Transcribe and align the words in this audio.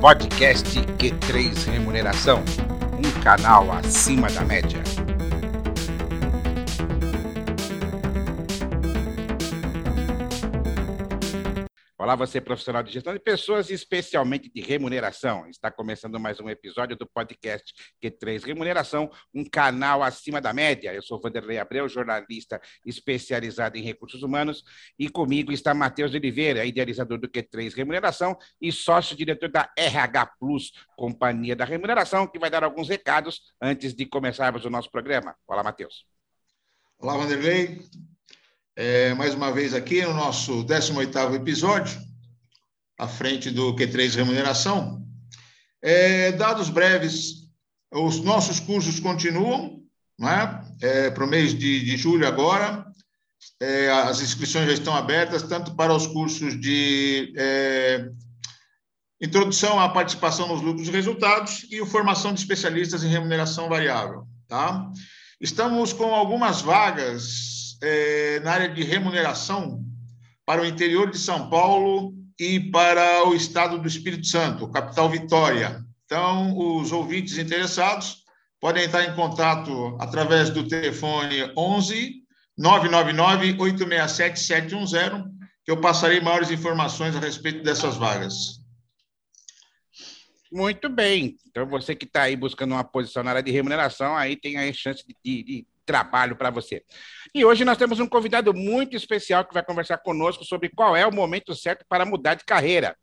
Podcast 0.00 0.78
Q3 0.98 1.70
Remuneração, 1.70 2.42
um 2.98 3.22
canal 3.22 3.72
acima 3.72 4.28
da 4.28 4.44
média. 4.44 5.05
Olá, 12.06 12.14
você 12.14 12.40
profissional 12.40 12.84
de 12.84 12.92
gestão 12.92 13.12
de 13.12 13.18
pessoas, 13.18 13.68
especialmente 13.68 14.48
de 14.48 14.60
remuneração. 14.60 15.50
Está 15.50 15.72
começando 15.72 16.20
mais 16.20 16.38
um 16.38 16.48
episódio 16.48 16.96
do 16.96 17.04
podcast 17.04 17.74
Q3 18.00 18.44
Remuneração, 18.44 19.10
um 19.34 19.44
canal 19.44 20.04
acima 20.04 20.40
da 20.40 20.52
média. 20.52 20.94
Eu 20.94 21.02
sou 21.02 21.20
Vanderlei 21.20 21.58
Abreu, 21.58 21.88
jornalista 21.88 22.60
especializado 22.84 23.76
em 23.76 23.82
recursos 23.82 24.22
humanos, 24.22 24.62
e 24.96 25.08
comigo 25.08 25.50
está 25.50 25.74
Matheus 25.74 26.14
Oliveira, 26.14 26.64
idealizador 26.64 27.18
do 27.18 27.28
Q3 27.28 27.74
Remuneração 27.74 28.38
e 28.60 28.70
sócio-diretor 28.70 29.50
da 29.50 29.68
RH 29.76 30.26
Plus, 30.38 30.70
Companhia 30.96 31.56
da 31.56 31.64
Remuneração, 31.64 32.28
que 32.28 32.38
vai 32.38 32.48
dar 32.48 32.62
alguns 32.62 32.88
recados 32.88 33.52
antes 33.60 33.92
de 33.92 34.06
começarmos 34.06 34.64
o 34.64 34.70
nosso 34.70 34.92
programa. 34.92 35.34
Olá, 35.44 35.64
Matheus. 35.64 36.06
Olá, 37.00 37.16
Vanderlei 37.16 37.80
é, 38.76 39.14
mais 39.14 39.34
uma 39.34 39.50
vez 39.50 39.72
aqui 39.72 40.02
no 40.02 40.12
nosso 40.12 40.62
18º 40.64 41.34
episódio, 41.34 41.98
à 42.98 43.08
frente 43.08 43.50
do 43.50 43.74
Q3 43.74 44.14
Remuneração. 44.14 45.02
É, 45.82 46.32
dados 46.32 46.68
breves, 46.68 47.48
os 47.90 48.20
nossos 48.20 48.60
cursos 48.60 49.00
continuam, 49.00 49.80
né? 50.18 50.62
é, 50.82 51.10
para 51.10 51.24
o 51.24 51.26
mês 51.26 51.54
de, 51.54 51.84
de, 51.86 51.96
julho 51.96 52.28
agora, 52.28 52.84
é, 53.60 53.90
as 53.90 54.20
inscrições 54.20 54.66
já 54.66 54.74
estão 54.74 54.94
abertas, 54.94 55.42
tanto 55.42 55.74
para 55.74 55.94
os 55.94 56.06
cursos 56.06 56.60
de 56.60 57.32
é, 57.34 58.10
introdução 59.22 59.80
à 59.80 59.88
participação 59.88 60.48
nos 60.48 60.60
lucros 60.60 60.88
e 60.88 60.90
resultados 60.90 61.66
e 61.70 61.84
formação 61.86 62.34
de 62.34 62.40
especialistas 62.40 63.02
em 63.02 63.08
remuneração 63.08 63.70
variável. 63.70 64.26
Tá? 64.46 64.90
Estamos 65.40 65.94
com 65.94 66.14
algumas 66.14 66.60
vagas 66.60 67.55
é, 67.86 68.40
na 68.40 68.52
área 68.52 68.68
de 68.68 68.82
remuneração 68.82 69.80
para 70.44 70.60
o 70.60 70.66
interior 70.66 71.08
de 71.08 71.18
São 71.18 71.48
Paulo 71.48 72.12
e 72.38 72.58
para 72.58 73.28
o 73.28 73.34
estado 73.34 73.78
do 73.78 73.86
Espírito 73.86 74.26
Santo, 74.26 74.68
capital 74.68 75.08
Vitória. 75.08 75.84
Então, 76.04 76.56
os 76.56 76.90
ouvintes 76.90 77.38
interessados 77.38 78.24
podem 78.60 78.84
entrar 78.84 79.04
em 79.04 79.14
contato 79.14 79.96
através 80.00 80.50
do 80.50 80.66
telefone 80.66 81.52
11 81.56 82.22
999 82.58 83.56
867 83.60 84.40
710, 84.40 85.24
que 85.64 85.70
eu 85.70 85.80
passarei 85.80 86.20
maiores 86.20 86.50
informações 86.50 87.14
a 87.14 87.20
respeito 87.20 87.62
dessas 87.62 87.96
vagas. 87.96 88.60
Muito 90.50 90.88
bem. 90.88 91.36
Então, 91.48 91.66
você 91.66 91.94
que 91.94 92.04
está 92.04 92.22
aí 92.22 92.36
buscando 92.36 92.72
uma 92.72 92.84
posição 92.84 93.22
na 93.22 93.30
área 93.30 93.42
de 93.42 93.50
remuneração, 93.50 94.16
aí 94.16 94.36
tem 94.36 94.56
a 94.56 94.72
chance 94.72 95.04
de, 95.24 95.42
de 95.42 95.66
trabalho 95.86 96.36
para 96.36 96.50
você. 96.50 96.82
E 97.34 97.44
hoje 97.44 97.64
nós 97.64 97.78
temos 97.78 98.00
um 98.00 98.06
convidado 98.06 98.52
muito 98.52 98.96
especial 98.96 99.44
que 99.44 99.54
vai 99.54 99.64
conversar 99.64 99.98
conosco 99.98 100.44
sobre 100.44 100.68
qual 100.68 100.96
é 100.96 101.06
o 101.06 101.12
momento 101.12 101.54
certo 101.54 101.84
para 101.88 102.04
mudar 102.04 102.34
de 102.34 102.44
carreira. 102.44 102.96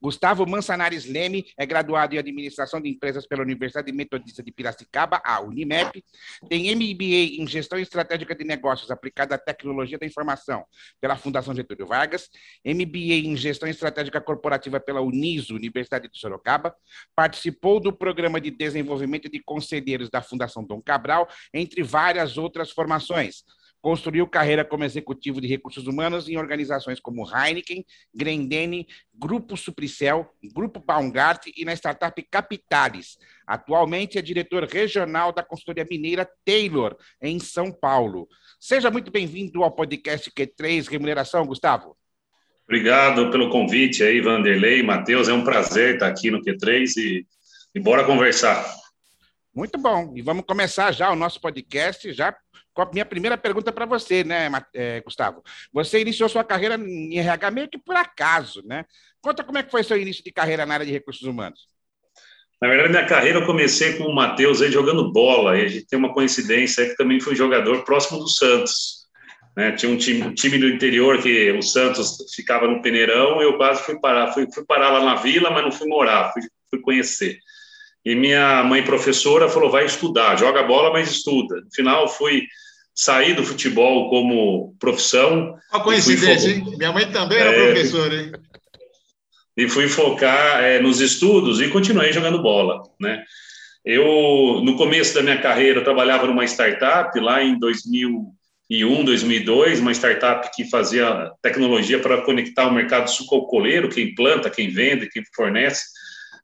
Gustavo 0.00 0.46
Mansanares 0.46 1.04
Leme 1.04 1.46
é 1.58 1.66
graduado 1.66 2.14
em 2.14 2.18
Administração 2.18 2.80
de 2.80 2.88
Empresas 2.88 3.26
pela 3.26 3.42
Universidade 3.42 3.90
Metodista 3.92 4.42
de 4.42 4.52
Piracicaba, 4.52 5.20
a 5.24 5.40
Unimep. 5.40 6.04
Tem 6.48 6.74
MBA 6.74 7.42
em 7.42 7.46
Gestão 7.46 7.78
Estratégica 7.78 8.34
de 8.34 8.44
Negócios 8.44 8.90
aplicada 8.90 9.34
à 9.34 9.38
Tecnologia 9.38 9.98
da 9.98 10.06
Informação 10.06 10.64
pela 11.00 11.16
Fundação 11.16 11.54
Getúlio 11.54 11.86
Vargas. 11.86 12.28
MBA 12.64 13.26
em 13.26 13.36
Gestão 13.36 13.68
Estratégica 13.68 14.20
Corporativa 14.20 14.78
pela 14.78 15.00
Uniso, 15.00 15.54
Universidade 15.54 16.08
de 16.08 16.18
Sorocaba. 16.18 16.74
Participou 17.14 17.80
do 17.80 17.92
Programa 17.92 18.40
de 18.40 18.50
Desenvolvimento 18.50 19.28
de 19.28 19.42
Conselheiros 19.42 20.08
da 20.10 20.22
Fundação 20.22 20.64
Dom 20.64 20.80
Cabral, 20.80 21.28
entre 21.52 21.82
várias 21.82 22.38
outras 22.38 22.70
formações. 22.70 23.42
Construiu 23.80 24.26
carreira 24.26 24.64
como 24.64 24.84
executivo 24.84 25.40
de 25.40 25.46
recursos 25.46 25.86
humanos 25.86 26.28
em 26.28 26.36
organizações 26.36 26.98
como 26.98 27.24
Heineken, 27.24 27.84
Grendene, 28.14 28.86
Grupo 29.14 29.56
Supricel, 29.56 30.28
Grupo 30.54 30.80
Baumgart 30.80 31.46
e 31.56 31.64
na 31.64 31.72
startup 31.74 32.20
Capitalis. 32.30 33.16
Atualmente 33.46 34.18
é 34.18 34.22
diretor 34.22 34.64
regional 34.64 35.32
da 35.32 35.42
consultoria 35.42 35.86
mineira 35.88 36.28
Taylor, 36.44 36.96
em 37.22 37.38
São 37.38 37.72
Paulo. 37.72 38.28
Seja 38.58 38.90
muito 38.90 39.10
bem-vindo 39.10 39.62
ao 39.62 39.70
podcast 39.70 40.30
Q3 40.30 40.88
Remuneração, 40.88 41.46
Gustavo. 41.46 41.96
Obrigado 42.64 43.30
pelo 43.30 43.48
convite 43.48 44.02
aí, 44.02 44.20
Vanderlei, 44.20 44.82
Matheus. 44.82 45.28
É 45.28 45.32
um 45.32 45.42
prazer 45.42 45.94
estar 45.94 46.08
aqui 46.08 46.30
no 46.30 46.42
Q3 46.42 46.96
e, 46.98 47.26
e 47.74 47.80
bora 47.80 48.04
conversar. 48.04 48.62
Muito 49.54 49.78
bom. 49.78 50.12
E 50.14 50.20
vamos 50.20 50.44
começar 50.44 50.92
já 50.92 51.10
o 51.10 51.16
nosso 51.16 51.40
podcast, 51.40 52.12
já 52.12 52.36
minha 52.92 53.04
primeira 53.04 53.36
pergunta 53.36 53.72
para 53.72 53.86
você, 53.86 54.24
né, 54.24 54.50
é, 54.74 55.00
Gustavo? 55.00 55.42
Você 55.72 56.00
iniciou 56.00 56.28
sua 56.28 56.44
carreira 56.44 56.76
em 56.76 57.18
RH 57.18 57.50
meio 57.50 57.68
que 57.68 57.78
por 57.78 57.96
acaso, 57.96 58.62
né? 58.66 58.84
Conta 59.20 59.42
como 59.42 59.58
é 59.58 59.62
que 59.62 59.70
foi 59.70 59.82
seu 59.82 60.00
início 60.00 60.22
de 60.22 60.32
carreira 60.32 60.64
na 60.64 60.74
área 60.74 60.86
de 60.86 60.92
recursos 60.92 61.26
humanos. 61.26 61.66
Na 62.60 62.68
verdade, 62.68 62.90
minha 62.90 63.06
carreira 63.06 63.38
eu 63.38 63.46
comecei 63.46 63.96
com 63.96 64.04
o 64.04 64.14
Matheus 64.14 64.60
aí 64.60 64.70
jogando 64.70 65.12
bola, 65.12 65.56
e 65.56 65.64
a 65.64 65.68
gente 65.68 65.86
tem 65.86 65.98
uma 65.98 66.12
coincidência 66.12 66.88
que 66.88 66.96
também 66.96 67.20
foi 67.20 67.36
jogador 67.36 67.84
próximo 67.84 68.18
do 68.18 68.28
Santos. 68.28 69.06
Né? 69.56 69.72
Tinha 69.72 69.90
um 69.90 69.96
time, 69.96 70.22
um 70.22 70.34
time, 70.34 70.58
do 70.58 70.68
interior 70.68 71.22
que 71.22 71.52
o 71.52 71.62
Santos 71.62 72.16
ficava 72.34 72.66
no 72.66 72.82
Peneirão, 72.82 73.40
eu 73.40 73.56
quase 73.56 73.82
fui 73.82 74.00
parar, 74.00 74.32
fui, 74.32 74.46
fui 74.52 74.64
parar 74.64 74.90
lá 74.90 75.04
na 75.04 75.14
vila, 75.16 75.50
mas 75.50 75.64
não 75.64 75.72
fui 75.72 75.88
morar, 75.88 76.32
fui, 76.32 76.42
fui 76.70 76.80
conhecer. 76.80 77.38
E 78.04 78.14
minha 78.14 78.62
mãe 78.64 78.82
professora 78.82 79.48
falou: 79.48 79.70
vai 79.70 79.84
estudar, 79.84 80.38
joga 80.38 80.62
bola, 80.62 80.92
mas 80.92 81.10
estuda. 81.10 81.60
No 81.60 81.70
final, 81.72 82.08
fui 82.08 82.44
saí 82.98 83.32
do 83.32 83.44
futebol 83.44 84.10
como 84.10 84.74
profissão. 84.80 85.56
Uma 85.72 85.84
coincidência, 85.84 86.50
hein? 86.50 86.64
Minha 86.76 86.92
mãe 86.92 87.08
também 87.12 87.38
era 87.38 87.50
é, 87.52 87.72
professora, 87.72 88.20
hein? 88.20 88.32
E 89.56 89.68
fui 89.68 89.88
focar 89.88 90.64
é, 90.64 90.80
nos 90.80 91.00
estudos 91.00 91.60
e 91.60 91.68
continuei 91.68 92.12
jogando 92.12 92.42
bola, 92.42 92.82
né? 93.00 93.22
Eu, 93.84 94.60
no 94.64 94.76
começo 94.76 95.14
da 95.14 95.22
minha 95.22 95.40
carreira, 95.40 95.84
trabalhava 95.84 96.26
numa 96.26 96.44
startup 96.44 97.18
lá 97.20 97.40
em 97.40 97.56
2001, 97.56 99.04
2002, 99.04 99.78
uma 99.78 99.92
startup 99.92 100.50
que 100.52 100.68
fazia 100.68 101.30
tecnologia 101.40 102.00
para 102.00 102.22
conectar 102.22 102.66
o 102.66 102.74
mercado 102.74 103.08
sucocoleiro, 103.08 103.88
quem 103.88 104.12
planta, 104.12 104.50
quem 104.50 104.70
vende, 104.70 105.08
quem 105.08 105.22
fornece, 105.36 105.84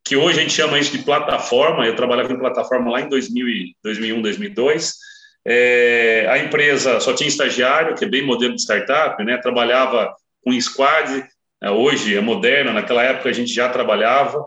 que 0.04 0.14
hoje 0.14 0.38
a 0.38 0.42
gente 0.42 0.54
chama 0.54 0.78
isso 0.78 0.96
de 0.96 1.02
plataforma. 1.02 1.84
Eu 1.84 1.96
trabalhava 1.96 2.32
em 2.32 2.38
plataforma 2.38 2.92
lá 2.92 3.00
em 3.00 3.08
2000, 3.08 3.74
2001, 3.82 4.22
2002 4.22 5.13
é, 5.46 6.26
a 6.28 6.38
empresa 6.38 7.00
só 7.00 7.12
tinha 7.12 7.28
estagiário, 7.28 7.94
que 7.94 8.04
é 8.04 8.08
bem 8.08 8.24
modelo 8.24 8.54
de 8.54 8.62
startup, 8.62 9.22
né? 9.22 9.36
Trabalhava 9.36 10.14
com 10.42 10.58
squad, 10.60 11.26
é, 11.62 11.70
hoje 11.70 12.16
é 12.16 12.20
moderna, 12.20 12.72
naquela 12.72 13.02
época 13.02 13.28
a 13.28 13.32
gente 13.32 13.52
já 13.52 13.68
trabalhava. 13.68 14.44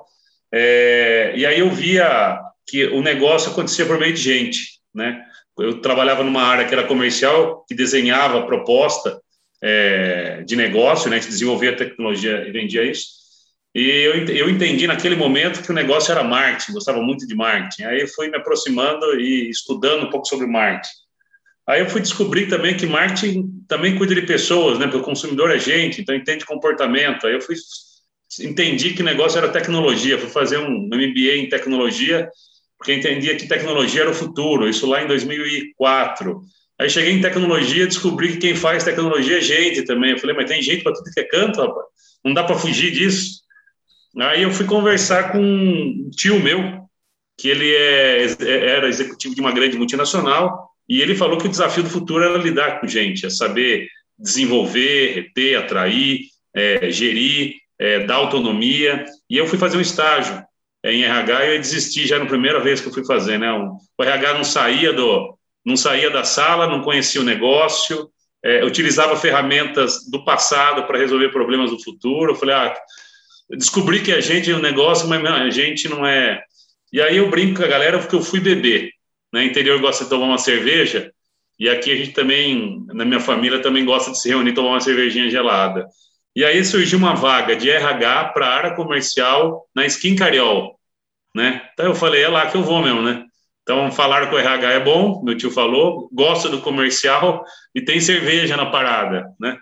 É, 0.51 1.33
e 1.35 1.45
aí 1.45 1.59
eu 1.59 1.69
via 1.69 2.39
que 2.67 2.85
o 2.87 3.01
negócio 3.01 3.51
acontecia 3.51 3.85
por 3.85 3.99
meio 3.99 4.13
de 4.13 4.21
gente, 4.21 4.79
né? 4.93 5.23
Eu 5.59 5.81
trabalhava 5.81 6.23
numa 6.23 6.43
área 6.43 6.65
que 6.65 6.73
era 6.73 6.83
comercial, 6.83 7.65
que 7.67 7.73
desenhava 7.75 8.45
proposta 8.45 9.19
é, 9.61 10.43
de 10.43 10.55
negócio, 10.55 11.09
né? 11.09 11.17
A 11.17 11.19
gente 11.19 11.29
desenvolvia 11.31 11.75
tecnologia 11.75 12.47
e 12.47 12.51
vendia 12.51 12.83
isso. 12.83 13.16
E 13.77 13.91
eu, 13.91 14.25
eu 14.25 14.49
entendi 14.49 14.87
naquele 14.87 15.15
momento 15.15 15.61
que 15.61 15.69
o 15.69 15.73
negócio 15.73 16.11
era 16.11 16.23
marketing, 16.23 16.73
gostava 16.73 16.99
muito 16.99 17.27
de 17.27 17.35
marketing. 17.35 17.83
Aí 17.83 18.01
eu 18.01 18.07
fui 18.07 18.27
me 18.27 18.35
aproximando 18.35 19.19
e 19.19 19.51
estudando 19.51 20.07
um 20.07 20.09
pouco 20.09 20.25
sobre 20.25 20.47
marketing. 20.47 20.95
Aí 21.67 21.81
eu 21.81 21.87
fui 21.87 22.01
descobrir 22.01 22.47
também 22.47 22.75
que 22.75 22.87
marketing 22.87 23.63
também 23.67 23.95
cuida 23.95 24.15
de 24.15 24.23
pessoas, 24.23 24.79
né? 24.79 24.85
Porque 24.85 24.97
o 24.97 25.03
consumidor 25.03 25.51
é 25.51 25.59
gente, 25.59 26.01
então 26.01 26.15
entende 26.15 26.43
comportamento. 26.43 27.27
Aí 27.27 27.35
eu 27.35 27.41
fui 27.41 27.55
entendi 28.41 28.95
que 28.95 29.03
o 29.03 29.05
negócio 29.05 29.37
era 29.37 29.47
tecnologia, 29.49 30.17
fui 30.17 30.29
fazer 30.29 30.57
um 30.57 30.87
MBA 30.87 31.37
em 31.37 31.47
tecnologia, 31.47 32.27
porque 32.79 32.95
entendia 32.95 33.35
que 33.35 33.47
tecnologia 33.47 34.01
era 34.01 34.09
o 34.09 34.15
futuro, 34.15 34.67
isso 34.67 34.87
lá 34.87 35.03
em 35.03 35.07
2004. 35.07 36.41
Aí 36.79 36.89
cheguei 36.89 37.13
em 37.13 37.21
tecnologia, 37.21 37.85
descobri 37.85 38.29
que 38.29 38.37
quem 38.37 38.55
faz 38.55 38.83
tecnologia 38.83 39.37
é 39.37 39.41
gente 39.41 39.83
também. 39.83 40.13
Eu 40.13 40.17
falei, 40.17 40.35
mas 40.35 40.49
tem 40.49 40.63
gente 40.63 40.81
para 40.81 40.93
tudo 40.93 41.11
que 41.13 41.19
é 41.19 41.25
canto, 41.25 41.61
rapaz. 41.61 41.85
Não 42.25 42.33
dá 42.33 42.43
para 42.43 42.57
fugir 42.57 42.89
disso. 42.89 43.45
Aí 44.19 44.43
eu 44.43 44.51
fui 44.51 44.65
conversar 44.65 45.31
com 45.31 45.39
um 45.39 46.09
tio 46.11 46.41
meu, 46.41 46.87
que 47.37 47.49
ele 47.49 47.73
é, 47.75 48.25
era 48.75 48.87
executivo 48.87 49.35
de 49.35 49.41
uma 49.41 49.51
grande 49.51 49.77
multinacional, 49.77 50.71
e 50.89 51.01
ele 51.01 51.15
falou 51.15 51.37
que 51.37 51.45
o 51.45 51.49
desafio 51.49 51.83
do 51.83 51.89
futuro 51.89 52.23
era 52.23 52.37
lidar 52.37 52.79
com 52.79 52.87
gente, 52.87 53.25
é 53.25 53.29
saber 53.29 53.87
desenvolver, 54.17 55.13
reter, 55.13 55.59
atrair, 55.59 56.21
é, 56.55 56.89
gerir, 56.89 57.55
é, 57.77 57.99
dar 58.05 58.15
autonomia. 58.15 59.05
E 59.29 59.37
eu 59.37 59.45
fui 59.45 59.59
fazer 59.59 59.77
um 59.77 59.81
estágio 59.81 60.43
é, 60.83 60.91
em 60.91 61.03
RH 61.03 61.45
e 61.45 61.55
eu 61.55 61.59
desisti 61.59 62.07
já 62.07 62.17
na 62.17 62.25
primeira 62.25 62.59
vez 62.59 62.81
que 62.81 62.87
eu 62.87 62.93
fui 62.93 63.05
fazer. 63.05 63.37
Né? 63.37 63.51
O 63.51 64.03
RH 64.03 64.33
não 64.33 64.43
saía, 64.43 64.93
do, 64.93 65.37
não 65.63 65.77
saía 65.77 66.09
da 66.09 66.23
sala, 66.23 66.67
não 66.67 66.81
conhecia 66.81 67.21
o 67.21 67.25
negócio, 67.25 68.09
é, 68.43 68.63
utilizava 68.63 69.15
ferramentas 69.15 70.09
do 70.09 70.23
passado 70.23 70.87
para 70.87 70.97
resolver 70.97 71.29
problemas 71.29 71.69
do 71.69 71.83
futuro. 71.83 72.31
Eu 72.31 72.35
falei, 72.35 72.55
ah, 72.55 72.75
descobri 73.49 74.01
que 74.01 74.11
a 74.11 74.21
gente 74.21 74.51
é 74.51 74.55
um 74.55 74.61
negócio, 74.61 75.07
mas 75.07 75.23
a 75.25 75.49
gente 75.49 75.87
não 75.87 76.05
é. 76.05 76.43
E 76.91 77.01
aí 77.01 77.17
eu 77.17 77.29
brinco 77.29 77.59
com 77.59 77.65
a 77.65 77.67
galera 77.67 77.99
porque 77.99 78.15
eu 78.15 78.21
fui 78.21 78.39
beber. 78.39 78.91
No 79.31 79.39
né? 79.39 79.45
interior 79.45 79.79
gosta 79.79 80.03
de 80.03 80.09
tomar 80.09 80.25
uma 80.25 80.37
cerveja, 80.37 81.11
e 81.59 81.67
aqui 81.69 81.91
a 81.91 81.95
gente 81.95 82.11
também, 82.11 82.85
na 82.87 83.03
minha 83.03 83.19
família, 83.19 83.61
também 83.61 83.83
gosta 83.83 84.11
de 84.11 84.19
se 84.19 84.29
reunir 84.29 84.53
tomar 84.53 84.69
uma 84.69 84.79
cervejinha 84.79 85.29
gelada. 85.29 85.87
E 86.35 86.45
aí 86.45 86.63
surgiu 86.63 86.99
uma 86.99 87.15
vaga 87.15 87.55
de 87.55 87.69
RH 87.69 88.25
para 88.25 88.47
área 88.47 88.75
comercial 88.75 89.67
na 89.75 89.85
Skin 89.87 90.15
Cariol, 90.15 90.79
né? 91.35 91.67
Então 91.73 91.87
eu 91.87 91.95
falei, 91.95 92.21
é 92.23 92.27
lá 92.27 92.45
que 92.45 92.55
eu 92.55 92.63
vou 92.63 92.81
mesmo, 92.81 93.01
né? 93.01 93.23
Então 93.63 93.91
falaram 93.91 94.29
que 94.29 94.35
o 94.35 94.37
RH 94.37 94.71
é 94.71 94.79
bom, 94.79 95.23
meu 95.23 95.35
tio 95.35 95.49
falou, 95.51 96.07
gosta 96.13 96.47
do 96.47 96.61
comercial 96.61 97.43
e 97.73 97.81
tem 97.81 97.99
cerveja 97.99 98.55
na 98.55 98.67
parada, 98.67 99.25
né? 99.39 99.57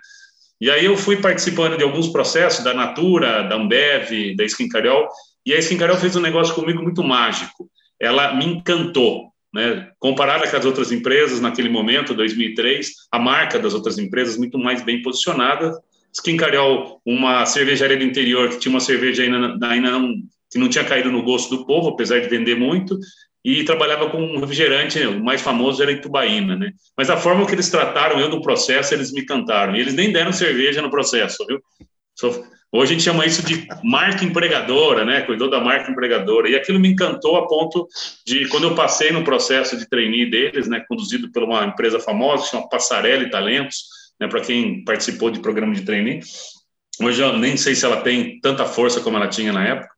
E 0.60 0.70
aí 0.70 0.84
eu 0.84 0.96
fui 0.96 1.16
participando 1.18 1.76
de 1.76 1.84
alguns 1.84 2.08
processos 2.08 2.64
da 2.64 2.72
Natura, 2.72 3.42
da 3.42 3.56
Ambev, 3.56 4.34
da 4.36 4.44
Skin 4.44 4.68
Cariol, 4.68 5.08
e 5.44 5.52
a 5.52 5.58
Skin 5.58 5.76
Cariol 5.76 5.98
fez 5.98 6.16
um 6.16 6.20
negócio 6.20 6.54
comigo 6.54 6.82
muito 6.82 7.04
mágico. 7.04 7.68
Ela 8.00 8.34
me 8.34 8.44
encantou, 8.46 9.30
né? 9.52 9.90
Comparada 9.98 10.48
com 10.48 10.56
as 10.56 10.64
outras 10.64 10.90
empresas 10.90 11.40
naquele 11.40 11.68
momento, 11.68 12.14
2003, 12.14 12.90
a 13.12 13.18
marca 13.18 13.58
das 13.58 13.74
outras 13.74 13.98
empresas 13.98 14.36
muito 14.36 14.58
mais 14.58 14.82
bem 14.82 15.02
posicionada. 15.02 15.72
Skin 16.12 16.36
Cariol, 16.36 17.00
uma 17.04 17.44
cervejaria 17.44 17.96
do 17.96 18.04
interior 18.04 18.48
que 18.48 18.58
tinha 18.58 18.72
uma 18.72 18.80
cerveja 18.80 19.22
ainda, 19.22 19.66
ainda 19.66 19.90
não 19.90 20.14
que 20.50 20.58
não 20.58 20.68
tinha 20.68 20.84
caído 20.84 21.10
no 21.10 21.22
gosto 21.22 21.54
do 21.54 21.66
povo, 21.66 21.88
apesar 21.88 22.20
de 22.20 22.28
vender 22.28 22.56
muito, 22.56 22.98
e 23.46 23.62
trabalhava 23.62 24.10
com 24.10 24.20
um 24.20 24.40
refrigerante, 24.40 24.98
o 25.06 25.22
mais 25.22 25.40
famoso 25.40 25.80
era 25.80 25.92
Itubaína, 25.92 26.56
né? 26.56 26.72
Mas 26.98 27.08
a 27.08 27.16
forma 27.16 27.46
que 27.46 27.52
eles 27.52 27.70
trataram 27.70 28.18
eu 28.18 28.28
no 28.28 28.42
processo, 28.42 28.92
eles 28.92 29.12
me 29.12 29.24
cantaram. 29.24 29.76
E 29.76 29.80
eles 29.80 29.94
nem 29.94 30.10
deram 30.10 30.32
cerveja 30.32 30.82
no 30.82 30.90
processo, 30.90 31.46
viu? 31.46 31.62
Hoje 32.72 32.90
a 32.90 32.94
gente 32.96 33.04
chama 33.04 33.24
isso 33.24 33.46
de 33.46 33.68
marca 33.84 34.24
empregadora, 34.24 35.04
né? 35.04 35.20
Cuidou 35.20 35.48
da 35.48 35.60
marca 35.60 35.88
empregadora. 35.88 36.48
E 36.48 36.56
aquilo 36.56 36.80
me 36.80 36.88
encantou 36.88 37.36
a 37.36 37.46
ponto 37.46 37.86
de, 38.26 38.48
quando 38.48 38.64
eu 38.64 38.74
passei 38.74 39.12
no 39.12 39.22
processo 39.22 39.76
de 39.76 39.88
trainee 39.88 40.28
deles, 40.28 40.66
né? 40.66 40.84
Conduzido 40.88 41.30
por 41.30 41.44
uma 41.44 41.66
empresa 41.66 42.00
famosa, 42.00 42.50
chama 42.50 42.68
Passarelli 42.68 43.30
Talentos, 43.30 43.84
né? 44.18 44.26
Para 44.26 44.40
quem 44.40 44.82
participou 44.82 45.30
de 45.30 45.38
programa 45.38 45.72
de 45.72 45.82
trainee. 45.82 46.18
Hoje 47.00 47.22
eu 47.22 47.38
nem 47.38 47.56
sei 47.56 47.76
se 47.76 47.84
ela 47.84 48.00
tem 48.00 48.40
tanta 48.40 48.64
força 48.64 49.00
como 49.00 49.16
ela 49.16 49.28
tinha 49.28 49.52
na 49.52 49.64
época. 49.64 49.95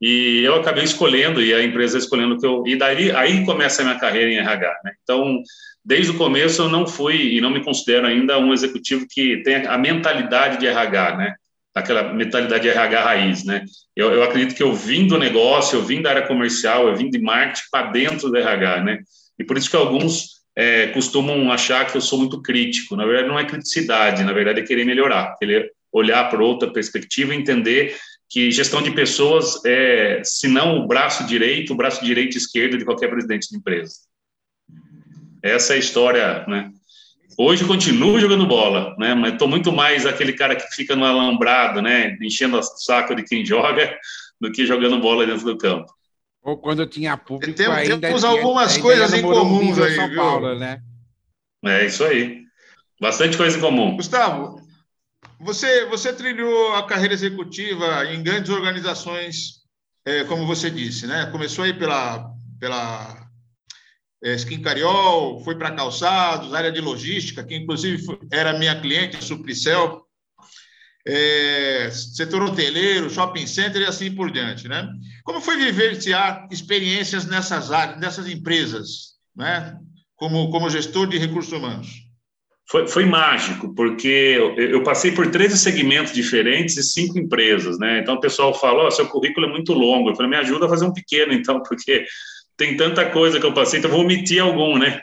E 0.00 0.42
eu 0.42 0.54
acabei 0.54 0.84
escolhendo, 0.84 1.42
e 1.42 1.52
a 1.52 1.62
empresa 1.62 1.98
escolhendo 1.98 2.38
que 2.38 2.46
eu. 2.46 2.64
E 2.66 2.76
daí 2.76 3.10
aí 3.12 3.44
começa 3.44 3.82
a 3.82 3.84
minha 3.84 3.98
carreira 3.98 4.30
em 4.30 4.38
RH. 4.38 4.80
Né? 4.84 4.92
Então, 5.02 5.42
desde 5.84 6.12
o 6.12 6.16
começo, 6.16 6.62
eu 6.62 6.68
não 6.68 6.86
fui 6.86 7.34
e 7.34 7.40
não 7.40 7.50
me 7.50 7.62
considero 7.62 8.06
ainda 8.06 8.38
um 8.38 8.52
executivo 8.52 9.06
que 9.08 9.42
tem 9.42 9.66
a 9.66 9.76
mentalidade 9.76 10.58
de 10.58 10.66
RH, 10.66 11.16
né? 11.16 11.34
Aquela 11.74 12.12
mentalidade 12.12 12.62
de 12.62 12.70
RH 12.70 13.02
raiz, 13.02 13.44
né? 13.44 13.64
Eu, 13.94 14.10
eu 14.12 14.22
acredito 14.22 14.56
que 14.56 14.62
eu 14.62 14.74
vim 14.74 15.06
do 15.06 15.18
negócio, 15.18 15.76
eu 15.78 15.82
vim 15.82 16.00
da 16.00 16.10
área 16.10 16.26
comercial, 16.26 16.88
eu 16.88 16.96
vim 16.96 17.10
de 17.10 17.20
marketing 17.20 17.68
para 17.70 17.90
dentro 17.90 18.30
do 18.30 18.36
RH, 18.36 18.82
né? 18.82 18.98
E 19.38 19.44
por 19.44 19.56
isso 19.56 19.70
que 19.70 19.76
alguns 19.76 20.40
é, 20.56 20.88
costumam 20.88 21.50
achar 21.52 21.86
que 21.86 21.96
eu 21.96 22.00
sou 22.00 22.18
muito 22.18 22.42
crítico. 22.42 22.96
Na 22.96 23.04
verdade, 23.06 23.28
não 23.28 23.38
é 23.38 23.44
criticidade, 23.44 24.24
na 24.24 24.32
verdade 24.32 24.60
é 24.60 24.64
querer 24.64 24.84
melhorar, 24.84 25.36
querer 25.38 25.70
olhar 25.92 26.28
para 26.28 26.42
outra 26.42 26.72
perspectiva, 26.72 27.34
entender 27.34 27.96
que 28.30 28.48
gestão 28.52 28.80
de 28.80 28.92
pessoas 28.92 29.62
é, 29.66 30.22
se 30.24 30.46
não 30.46 30.78
o 30.78 30.86
braço 30.86 31.26
direito, 31.26 31.72
o 31.72 31.76
braço 31.76 32.04
direito 32.04 32.34
e 32.34 32.38
esquerdo 32.38 32.78
de 32.78 32.84
qualquer 32.84 33.10
presidente 33.10 33.48
de 33.50 33.56
empresa. 33.56 33.94
Essa 35.42 35.72
é 35.72 35.76
a 35.76 35.80
história, 35.80 36.46
né? 36.46 36.70
Hoje 37.36 37.64
continuo 37.64 38.20
jogando 38.20 38.46
bola, 38.46 38.94
né? 38.98 39.14
Mas 39.14 39.32
estou 39.32 39.48
muito 39.48 39.72
mais 39.72 40.06
aquele 40.06 40.32
cara 40.32 40.54
que 40.54 40.62
fica 40.74 40.94
no 40.94 41.04
alambrado, 41.04 41.82
né? 41.82 42.16
Enchendo 42.22 42.56
o 42.56 42.62
saco 42.62 43.16
de 43.16 43.24
quem 43.24 43.44
joga, 43.46 43.98
do 44.40 44.52
que 44.52 44.64
jogando 44.64 45.00
bola 45.00 45.26
dentro 45.26 45.44
do 45.44 45.58
campo. 45.58 45.92
Ou 46.42 46.56
quando 46.56 46.82
eu 46.82 46.86
tinha 46.86 47.16
público, 47.16 47.52
Tem, 47.52 47.66
ainda 47.66 47.98
temos 47.98 48.20
tinha, 48.20 48.30
algumas 48.30 48.72
ainda 48.72 48.82
coisas 48.82 49.12
em 49.12 49.22
comum 49.22 49.82
aí, 49.82 49.94
São 49.94 50.08
viu? 50.08 50.16
Paulo, 50.16 50.58
né? 50.58 50.80
É 51.64 51.84
isso 51.84 52.04
aí. 52.04 52.44
Bastante 53.00 53.36
coisa 53.36 53.58
em 53.58 53.60
comum. 53.60 53.96
Gustavo, 53.96 54.60
você, 55.40 55.86
você 55.86 56.12
trilhou 56.12 56.74
a 56.74 56.86
carreira 56.86 57.14
executiva 57.14 58.04
em 58.06 58.22
grandes 58.22 58.50
organizações, 58.50 59.60
é, 60.04 60.24
como 60.24 60.46
você 60.46 60.70
disse, 60.70 61.06
né? 61.06 61.26
Começou 61.32 61.64
aí 61.64 61.72
pela, 61.72 62.30
pela 62.58 63.26
é, 64.22 64.34
Skin 64.34 64.60
Cariol, 64.60 65.42
foi 65.42 65.56
para 65.56 65.74
calçados, 65.74 66.52
área 66.52 66.70
de 66.70 66.80
logística, 66.80 67.42
que 67.42 67.56
inclusive 67.56 68.02
era 68.30 68.58
minha 68.58 68.78
cliente, 68.78 69.16
a 69.16 69.22
Supricel, 69.22 70.06
é, 71.06 71.90
setor 71.90 72.42
hoteleiro, 72.42 73.08
shopping 73.08 73.46
center 73.46 73.80
e 73.80 73.86
assim 73.86 74.14
por 74.14 74.30
diante, 74.30 74.68
né? 74.68 74.86
Como 75.24 75.40
foi 75.40 75.56
vivenciar 75.56 76.46
experiências 76.50 77.24
nessas 77.24 77.72
áreas, 77.72 77.98
nessas 77.98 78.28
empresas, 78.28 79.14
né? 79.34 79.78
Como, 80.16 80.50
como 80.50 80.68
gestor 80.68 81.06
de 81.06 81.16
recursos 81.16 81.52
humanos? 81.52 82.09
Foi, 82.70 82.86
foi 82.86 83.04
mágico, 83.04 83.74
porque 83.74 84.38
eu, 84.56 84.84
passei 84.84 85.10
por 85.10 85.28
13 85.28 85.58
segmentos 85.58 86.12
diferentes 86.12 86.76
e 86.76 86.84
cinco 86.84 87.18
empresas, 87.18 87.80
né? 87.80 87.98
Então 87.98 88.14
o 88.14 88.20
pessoal 88.20 88.54
falou: 88.54 88.86
oh, 88.86 88.90
seu 88.92 89.08
currículo 89.08 89.46
é 89.46 89.50
muito 89.50 89.72
longo. 89.72 90.10
Eu 90.10 90.14
falei: 90.14 90.30
me 90.30 90.36
ajuda 90.36 90.66
a 90.66 90.68
fazer 90.68 90.84
um 90.84 90.92
pequeno, 90.92 91.32
então, 91.32 91.60
porque 91.66 92.06
tem 92.56 92.76
tanta 92.76 93.04
coisa 93.10 93.40
que 93.40 93.46
eu 93.46 93.52
passei, 93.52 93.80
então 93.80 93.90
vou 93.90 94.02
omitir 94.02 94.40
algum, 94.40 94.78
né? 94.78 95.00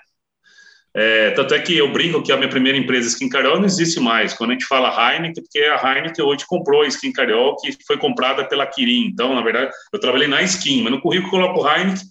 É, 0.93 1.31
tanto 1.31 1.53
é 1.53 1.59
que 1.59 1.77
eu 1.77 1.91
brinco 1.91 2.23
que 2.23 2.31
a 2.31 2.37
minha 2.37 2.49
primeira 2.49 2.77
empresa 2.77 3.09
Skin 3.09 3.27
Carol 3.27 3.57
não 3.57 3.65
existe 3.65 3.99
mais. 3.99 4.33
Quando 4.33 4.51
a 4.51 4.53
gente 4.53 4.65
fala 4.65 4.89
Heineken, 4.89 5.43
porque 5.43 5.59
a 5.59 5.75
Heineken 5.75 6.23
hoje 6.23 6.45
comprou 6.47 6.83
a 6.83 6.87
Skin 6.87 7.11
Carol, 7.11 7.57
que 7.57 7.77
foi 7.85 7.97
comprada 7.97 8.45
pela 8.45 8.65
Kirin. 8.65 9.07
Então, 9.07 9.35
na 9.35 9.41
verdade, 9.41 9.71
eu 9.91 9.99
trabalhei 9.99 10.27
na 10.27 10.41
Skin, 10.41 10.83
mas 10.83 10.93
no 10.93 11.01
currículo 11.01 11.27
eu 11.27 11.51
coloco 11.51 11.67
Heineken, 11.67 12.01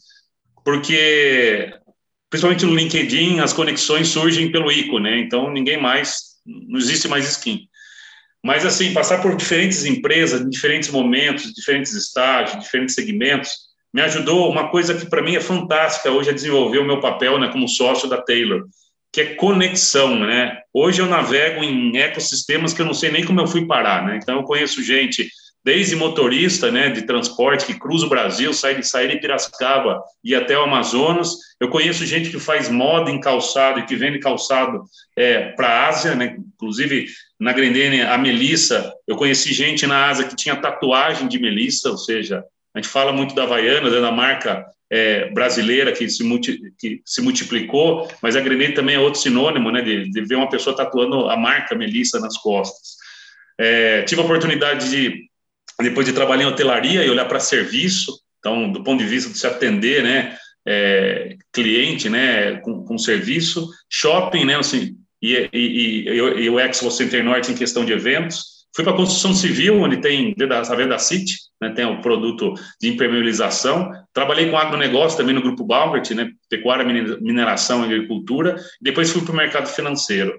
porque 0.63 1.73
principalmente 2.31 2.67
no 2.67 2.75
LinkedIn, 2.75 3.41
as 3.41 3.53
conexões 3.53 4.09
surgem 4.09 4.51
pelo 4.51 4.71
ícone, 4.71 5.11
né? 5.11 5.19
Então 5.19 5.51
ninguém 5.51 5.81
mais, 5.81 6.37
não 6.45 6.79
existe 6.79 7.09
mais 7.09 7.29
skin. 7.29 7.69
Mas 8.45 8.65
assim, 8.65 8.93
passar 8.93 9.21
por 9.23 9.37
diferentes 9.37 9.85
empresas, 9.85 10.41
em 10.41 10.49
diferentes 10.49 10.91
momentos, 10.91 11.53
diferentes 11.53 11.93
estágios, 11.93 12.63
diferentes 12.63 12.95
segmentos, 12.95 13.51
me 13.93 14.03
ajudou 14.03 14.51
uma 14.51 14.69
coisa 14.69 14.95
que 14.95 15.09
para 15.09 15.23
mim 15.23 15.37
é 15.37 15.41
fantástica 15.41 16.11
hoje 16.11 16.31
a 16.31 16.35
desenvolver 16.35 16.79
o 16.79 16.85
meu 16.85 17.01
papel, 17.01 17.39
né, 17.39 17.49
como 17.49 17.69
sócio 17.69 18.09
da 18.09 18.21
Taylor, 18.21 18.65
que 19.13 19.21
é 19.21 19.35
conexão, 19.35 20.19
né? 20.19 20.59
Hoje 20.73 21.01
eu 21.01 21.07
navego 21.07 21.65
em 21.65 21.97
ecossistemas 21.97 22.75
que 22.75 22.83
eu 22.83 22.87
não 22.87 22.93
sei 22.93 23.11
nem 23.11 23.25
como 23.25 23.41
eu 23.41 23.47
fui 23.47 23.67
parar, 23.67 24.05
né? 24.05 24.19
Então 24.21 24.37
eu 24.37 24.43
conheço 24.43 24.83
gente 24.83 25.29
desde 25.67 25.97
motorista 25.97 26.71
né, 26.71 26.91
de 26.91 27.03
transporte 27.03 27.67
que 27.67 27.75
cruza 27.75 28.07
o 28.07 28.09
Brasil, 28.09 28.55
sai 28.55 28.77
de, 28.77 28.87
sai 28.87 29.09
de 29.09 29.19
Piracicaba 29.19 30.01
e 30.23 30.33
até 30.33 30.57
o 30.57 30.63
Amazonas. 30.63 31.31
Eu 31.59 31.69
conheço 31.69 32.07
gente 32.07 32.31
que 32.31 32.39
faz 32.39 32.69
moda 32.69 33.11
em 33.11 33.19
calçado 33.19 33.81
e 33.81 33.85
que 33.85 33.97
vende 33.97 34.21
calçado 34.21 34.85
é, 35.17 35.49
para 35.57 35.67
a 35.67 35.89
Ásia, 35.89 36.15
né? 36.15 36.37
inclusive 36.55 37.09
na 37.41 37.53
Grendene, 37.53 38.03
a 38.03 38.17
Melissa. 38.17 38.95
Eu 39.09 39.17
conheci 39.17 39.53
gente 39.53 39.89
na 39.89 40.07
Ásia 40.07 40.29
que 40.29 40.37
tinha 40.37 40.55
tatuagem 40.55 41.27
de 41.27 41.37
Melissa, 41.37 41.91
ou 41.91 41.99
seja, 41.99 42.45
a 42.73 42.79
gente 42.79 42.89
fala 42.89 43.13
muito 43.13 43.35
da 43.35 43.43
Havaianas, 43.43 43.93
é 43.93 44.01
da 44.01 44.13
marca 44.13 44.65
é, 44.89 45.33
brasileira 45.33 45.91
que 45.91 46.09
se, 46.09 46.23
multi, 46.23 46.61
que 46.79 47.03
se 47.05 47.21
multiplicou, 47.21 48.09
mas 48.23 48.37
a 48.37 48.41
Grendene 48.41 48.73
também 48.73 48.95
é 48.95 49.01
outro 49.01 49.19
sinônimo 49.19 49.73
né, 49.73 49.83
de, 49.83 50.09
de 50.09 50.21
ver 50.21 50.37
uma 50.37 50.49
pessoa 50.49 50.77
tatuando 50.77 51.29
a 51.29 51.37
marca 51.37 51.75
Melissa 51.75 52.21
nas 52.21 52.39
costas. 52.39 52.95
É, 53.59 54.03
tive 54.03 54.21
a 54.21 54.25
oportunidade 54.25 54.91
de 54.91 55.27
depois 55.83 56.07
de 56.07 56.13
trabalhar 56.13 56.45
em 56.45 56.47
hotelaria 56.47 57.05
e 57.05 57.11
olhar 57.11 57.27
para 57.27 57.41
serviço, 57.41 58.13
então, 58.39 58.71
do 58.71 58.83
ponto 58.83 59.03
de 59.03 59.09
vista 59.09 59.31
de 59.31 59.39
se 59.39 59.47
atender, 59.47 60.03
né, 60.03 60.37
é, 60.67 61.37
cliente, 61.53 62.09
né, 62.09 62.57
com, 62.61 62.85
com, 62.85 62.99
serviço, 62.99 63.69
shopping, 63.91 64.45
né, 64.45 64.57
assim, 64.57 64.97
e, 65.21 65.49
e, 65.53 66.09
e, 66.09 66.45
e 66.45 66.51
o 66.51 66.59
Expo 66.59 66.91
Center 66.91 67.25
Norte 67.25 67.51
em 67.51 67.57
questão 67.57 67.85
de 67.85 67.93
eventos. 67.93 68.57
Fui 68.75 68.85
para 68.85 68.93
a 68.93 68.97
construção 68.97 69.35
civil, 69.35 69.81
onde 69.81 69.97
tem 69.97 70.35
a 70.51 70.75
Venda 70.75 70.99
City, 70.99 71.35
né, 71.61 71.71
tem 71.71 71.87
o 71.87 72.01
produto 72.01 72.53
de 72.81 72.89
impermeabilização. 72.89 73.91
Trabalhei 74.13 74.51
com 74.51 74.59
agronegócio 74.59 75.17
também 75.17 75.35
no 75.35 75.43
Grupo 75.43 75.65
Balbert, 75.65 76.15
né, 76.15 76.31
pecuária, 76.49 76.85
mineração 77.21 77.83
agricultura. 77.83 78.57
Depois 78.81 79.11
fui 79.11 79.23
para 79.23 79.33
o 79.33 79.37
mercado 79.37 79.67
financeiro. 79.67 80.39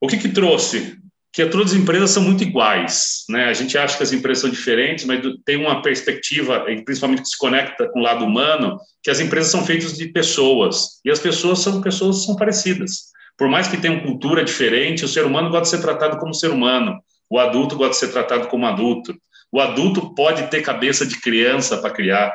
O 0.00 0.06
que, 0.06 0.16
que 0.16 0.28
trouxe? 0.28 0.96
Que 1.32 1.46
todas 1.46 1.72
as 1.72 1.78
empresas 1.78 2.10
são 2.10 2.22
muito 2.22 2.42
iguais, 2.42 3.24
né? 3.28 3.46
A 3.46 3.54
gente 3.54 3.78
acha 3.78 3.96
que 3.96 4.02
as 4.02 4.12
empresas 4.12 4.42
são 4.42 4.50
diferentes, 4.50 5.06
mas 5.06 5.22
tem 5.46 5.56
uma 5.56 5.80
perspectiva, 5.80 6.66
principalmente 6.84 7.22
que 7.22 7.28
se 7.28 7.38
conecta 7.38 7.88
com 7.88 8.00
o 8.00 8.02
lado 8.02 8.24
humano, 8.24 8.78
que 9.02 9.10
as 9.10 9.18
empresas 9.18 9.50
são 9.50 9.64
feitas 9.64 9.96
de 9.96 10.08
pessoas 10.08 11.00
e 11.04 11.10
as 11.10 11.18
pessoas 11.18 11.60
são 11.60 11.80
pessoas 11.80 12.24
são 12.24 12.36
parecidas. 12.36 13.12
Por 13.38 13.48
mais 13.48 13.66
que 13.66 13.78
tenham 13.78 14.00
cultura 14.00 14.44
diferente, 14.44 15.06
o 15.06 15.08
ser 15.08 15.24
humano 15.24 15.48
gosta 15.48 15.64
de 15.64 15.68
ser 15.70 15.80
tratado 15.80 16.18
como 16.18 16.34
ser 16.34 16.50
humano, 16.50 17.00
o 17.30 17.38
adulto 17.38 17.76
gosta 17.76 17.92
de 17.92 17.96
ser 17.96 18.12
tratado 18.12 18.48
como 18.48 18.66
adulto. 18.66 19.14
O 19.50 19.58
adulto 19.58 20.14
pode 20.14 20.48
ter 20.48 20.60
cabeça 20.60 21.06
de 21.06 21.18
criança 21.18 21.78
para 21.78 21.90
criar. 21.90 22.30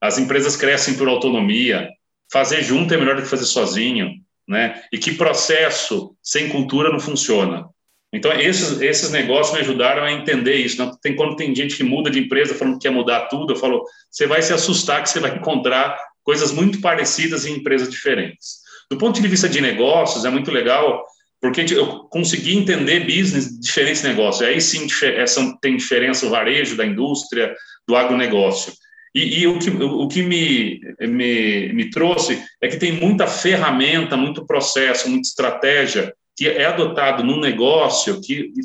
As 0.00 0.18
empresas 0.18 0.56
crescem 0.56 0.94
por 0.94 1.06
autonomia. 1.06 1.88
Fazer 2.32 2.62
junto 2.62 2.92
é 2.92 2.96
melhor 2.96 3.14
do 3.14 3.22
que 3.22 3.28
fazer 3.28 3.44
sozinho, 3.44 4.10
né? 4.46 4.82
E 4.92 4.98
que 4.98 5.12
processo 5.12 6.16
sem 6.20 6.48
cultura 6.48 6.90
não 6.90 6.98
funciona. 6.98 7.64
Então, 8.12 8.32
esses, 8.32 8.80
esses 8.80 9.10
negócios 9.10 9.54
me 9.54 9.60
ajudaram 9.60 10.02
a 10.02 10.12
entender 10.12 10.56
isso. 10.56 10.78
Não, 10.78 10.96
tem, 10.96 11.14
quando 11.14 11.36
tem 11.36 11.54
gente 11.54 11.76
que 11.76 11.84
muda 11.84 12.10
de 12.10 12.18
empresa 12.18 12.54
falando 12.54 12.78
que 12.78 12.88
quer 12.88 12.94
mudar 12.94 13.28
tudo, 13.28 13.52
eu 13.52 13.56
falo, 13.56 13.84
você 14.10 14.26
vai 14.26 14.42
se 14.42 14.52
assustar 14.52 15.02
que 15.02 15.08
você 15.08 15.20
vai 15.20 15.36
encontrar 15.36 15.96
coisas 16.24 16.52
muito 16.52 16.80
parecidas 16.80 17.46
em 17.46 17.54
empresas 17.54 17.88
diferentes. 17.88 18.60
Do 18.90 18.98
ponto 18.98 19.20
de 19.20 19.28
vista 19.28 19.48
de 19.48 19.60
negócios, 19.60 20.24
é 20.24 20.30
muito 20.30 20.50
legal, 20.50 21.04
porque 21.40 21.64
eu 21.72 22.00
consegui 22.10 22.56
entender 22.56 23.06
business 23.06 23.58
diferentes 23.60 24.02
negócios. 24.02 24.42
Aí 24.42 24.60
sim 24.60 24.88
é, 25.04 25.24
tem 25.62 25.76
diferença 25.76 26.26
o 26.26 26.30
varejo 26.30 26.76
da 26.76 26.84
indústria, 26.84 27.54
do 27.86 27.94
agronegócio. 27.94 28.72
E, 29.14 29.40
e 29.40 29.46
o 29.46 29.58
que, 29.58 29.70
o 29.70 30.08
que 30.08 30.22
me, 30.22 30.80
me, 31.00 31.72
me 31.72 31.90
trouxe 31.90 32.42
é 32.60 32.66
que 32.66 32.76
tem 32.76 32.92
muita 32.92 33.26
ferramenta, 33.28 34.16
muito 34.16 34.46
processo, 34.46 35.08
muita 35.08 35.28
estratégia 35.28 36.12
que 36.40 36.48
é 36.48 36.64
adotado 36.64 37.22
num 37.22 37.38
negócio 37.38 38.18
que, 38.22 38.50
de, 38.50 38.62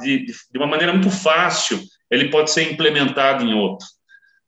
de, 0.00 0.26
de 0.26 0.58
uma 0.58 0.66
maneira 0.66 0.92
muito 0.92 1.10
fácil, 1.10 1.80
ele 2.10 2.28
pode 2.28 2.50
ser 2.50 2.72
implementado 2.72 3.44
em 3.44 3.54
outro. 3.54 3.86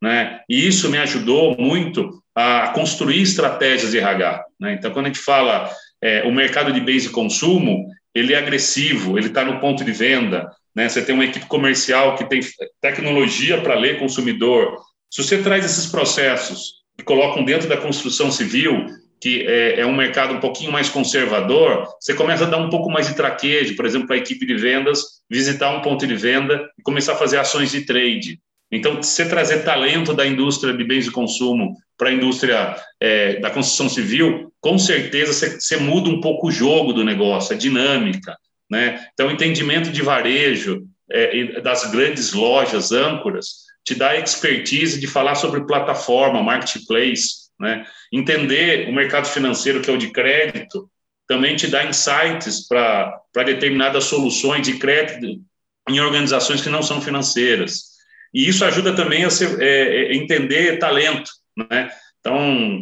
Né? 0.03 0.41
E 0.49 0.67
isso 0.67 0.91
me 0.91 0.99
ajudou 0.99 1.57
muito 1.57 2.21
a 2.35 2.73
construir 2.75 3.23
estratégias 3.23 3.93
de 3.93 3.99
RH. 3.99 4.45
Né? 4.59 4.73
Então, 4.73 4.91
quando 4.91 5.07
a 5.07 5.09
gente 5.11 5.21
fala 5.21 5.71
é, 6.03 6.25
o 6.25 6.33
mercado 6.33 6.73
de 6.73 6.81
bens 6.81 7.05
de 7.05 7.11
consumo, 7.11 7.87
ele 8.13 8.35
é 8.35 8.39
agressivo, 8.39 9.17
ele 9.17 9.29
está 9.29 9.45
no 9.45 9.61
ponto 9.61 9.85
de 9.85 9.93
venda. 9.93 10.51
Né? 10.75 10.89
Você 10.89 11.03
tem 11.03 11.15
uma 11.15 11.25
equipe 11.25 11.47
comercial 11.47 12.17
que 12.17 12.29
tem 12.29 12.41
tecnologia 12.81 13.61
para 13.61 13.79
ler 13.79 14.01
consumidor. 14.01 14.77
Se 15.09 15.23
você 15.23 15.41
traz 15.41 15.65
esses 15.65 15.87
processos 15.87 16.83
e 16.99 17.03
colocam 17.05 17.45
dentro 17.45 17.69
da 17.69 17.77
construção 17.77 18.33
civil, 18.33 18.87
que 19.21 19.47
é, 19.47 19.81
é, 19.81 19.87
um 19.87 19.97
mercado 19.97 20.35
um 20.35 20.41
pouquinho 20.41 20.71
mais 20.71 20.89
conservador, 20.89 21.87
você 22.01 22.15
começa 22.15 22.45
a 22.45 22.49
dar 22.49 22.59
um 22.59 22.69
pouco 22.69 22.91
mais 22.91 23.09
de 23.09 23.15
traquejo, 23.15 23.75
por 23.75 23.87
exemplo, 23.87 24.07
para 24.07 24.17
a 24.17 24.19
equipe 24.19 24.45
de 24.47 24.55
vendas 24.57 25.03
visitar 25.31 25.71
um 25.71 25.81
ponto 25.81 26.07
de 26.07 26.15
venda 26.15 26.69
e 26.79 26.83
começar 26.83 27.15
a 27.15 27.17
fazer 27.17 27.39
ações 27.39 27.71
de 27.71 27.83
trade. 27.83 28.39
Então, 28.71 29.03
você 29.03 29.29
trazer 29.29 29.65
talento 29.65 30.13
da 30.13 30.27
indústria 30.27 30.75
de 30.75 30.85
bens 30.85 31.05
de 31.05 31.11
consumo 31.11 31.77
para 31.97 32.11
a 32.11 32.13
indústria 32.13 32.77
é, 33.01 33.39
da 33.41 33.51
construção 33.51 33.89
civil, 33.89 34.53
com 34.61 34.79
certeza 34.79 35.33
você, 35.33 35.61
você, 35.61 35.77
muda 35.77 36.11
um 36.11 36.21
pouco 36.21 36.49
o 36.49 36.53
jogo 36.53 36.93
do 36.93 37.05
negócio, 37.05 37.55
a 37.55 37.59
dinâmica. 37.59 38.37
Né? 38.69 39.07
Então, 39.15 39.31
entendimento 39.31 39.91
de 39.91 40.03
varejo 40.03 40.85
é, 41.11 41.61
das 41.61 41.91
grandes 41.91 42.33
lojas 42.33 42.91
âncoras 42.91 43.67
te 43.85 43.95
dá 43.95 44.17
expertise 44.17 44.99
de 44.99 45.07
falar 45.07 45.37
sobre 45.37 45.65
plataforma, 45.65 46.43
marketplace, 46.43 47.46
né? 47.59 47.87
Entender 48.13 48.89
o 48.89 48.93
mercado 48.93 49.27
financeiro, 49.27 49.81
que 49.81 49.91
é 49.91 49.93
o 49.93 49.99
de 49.99 50.11
crédito, 50.11 50.91
também 51.27 51.57
te 51.57 51.67
dá 51.67 51.85
insights 51.85 52.67
para 52.69 53.21
determinadas 53.45 54.05
soluções 54.05 54.67
de 54.67 54.79
crédito 54.79 55.41
em 55.89 56.01
organizações 56.01 56.61
que 56.61 56.69
não 56.69 56.83
são 56.83 57.01
financeiras. 57.01 57.97
E 58.33 58.49
isso 58.49 58.65
ajuda 58.65 58.95
também 58.95 59.25
a 59.25 59.31
ser, 59.31 59.61
é, 59.61 60.13
é 60.13 60.15
entender 60.15 60.79
talento. 60.79 61.31
Né? 61.57 61.91
Então, 62.21 62.79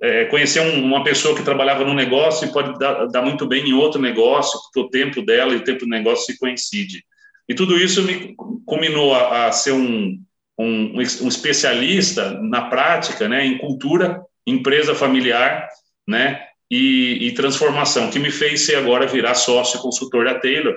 é, 0.00 0.26
conhecer 0.26 0.60
um, 0.60 0.84
uma 0.84 1.02
pessoa 1.02 1.36
que 1.36 1.42
trabalhava 1.42 1.84
num 1.84 1.94
negócio 1.94 2.46
e 2.46 2.52
pode 2.52 2.78
dar, 2.78 3.06
dar, 3.06 3.22
muito 3.22 3.46
bem 3.46 3.68
em 3.68 3.72
outro 3.72 4.00
negócio, 4.00 4.58
porque 4.62 4.80
o 4.80 4.90
tempo 4.90 5.22
dela 5.22 5.52
e 5.52 5.56
o 5.56 5.64
tempo 5.64 5.80
do 5.80 5.88
negócio 5.88 6.26
se 6.26 6.38
coincide. 6.38 7.04
E 7.48 7.54
tudo 7.54 7.76
isso 7.76 8.02
me 8.02 8.34
culminou 8.66 9.14
a, 9.14 9.46
a 9.46 9.52
ser 9.52 9.72
um, 9.72 10.20
um, 10.58 10.96
um 10.96 11.28
especialista 11.28 12.30
na 12.42 12.62
prática, 12.62 13.28
né, 13.28 13.44
em 13.44 13.58
cultura, 13.58 14.20
empresa 14.46 14.94
familiar, 14.94 15.68
né, 16.06 16.42
e, 16.70 17.28
e, 17.28 17.32
transformação, 17.32 18.10
que 18.10 18.18
me 18.18 18.30
fez 18.30 18.62
ser 18.62 18.76
agora 18.76 19.06
virar 19.06 19.34
sócio 19.34 19.80
consultor 19.80 20.24
da 20.24 20.38
Taylor, 20.38 20.76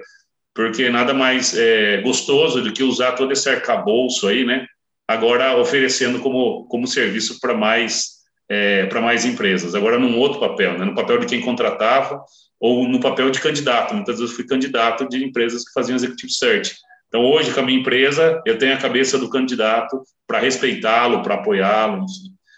porque 0.53 0.89
nada 0.89 1.13
mais 1.13 1.57
é, 1.57 2.01
gostoso 2.01 2.61
do 2.61 2.71
que 2.71 2.83
usar 2.83 3.13
todo 3.13 3.31
esse 3.31 3.50
arcabouço 3.50 4.27
aí, 4.27 4.45
né, 4.45 4.67
agora 5.07 5.57
oferecendo 5.57 6.19
como, 6.19 6.65
como 6.65 6.88
serviço 6.88 7.39
para 7.39 7.53
mais 7.53 8.21
é, 8.47 8.85
para 8.88 9.00
mais 9.00 9.23
empresas, 9.23 9.73
agora 9.73 9.97
num 9.97 10.17
outro 10.17 10.38
papel, 10.38 10.77
né, 10.77 10.83
no 10.83 10.93
papel 10.93 11.19
de 11.19 11.25
quem 11.25 11.39
contratava 11.39 12.21
ou 12.59 12.85
no 12.85 13.00
papel 13.00 13.31
de 13.31 13.39
candidato. 13.39 13.95
Muitas 13.95 14.19
vezes 14.19 14.35
fui 14.35 14.45
candidato 14.45 15.07
de 15.07 15.23
empresas 15.23 15.63
que 15.63 15.71
faziam 15.71 15.95
executive 15.95 16.33
search. 16.33 16.75
Então, 17.11 17.25
hoje, 17.25 17.53
com 17.53 17.59
a 17.59 17.63
minha 17.63 17.77
empresa, 17.77 18.41
eu 18.45 18.57
tenho 18.57 18.73
a 18.73 18.77
cabeça 18.77 19.17
do 19.17 19.29
candidato 19.29 20.01
para 20.25 20.39
respeitá-lo, 20.39 21.21
para 21.21 21.35
apoiá-lo. 21.35 22.05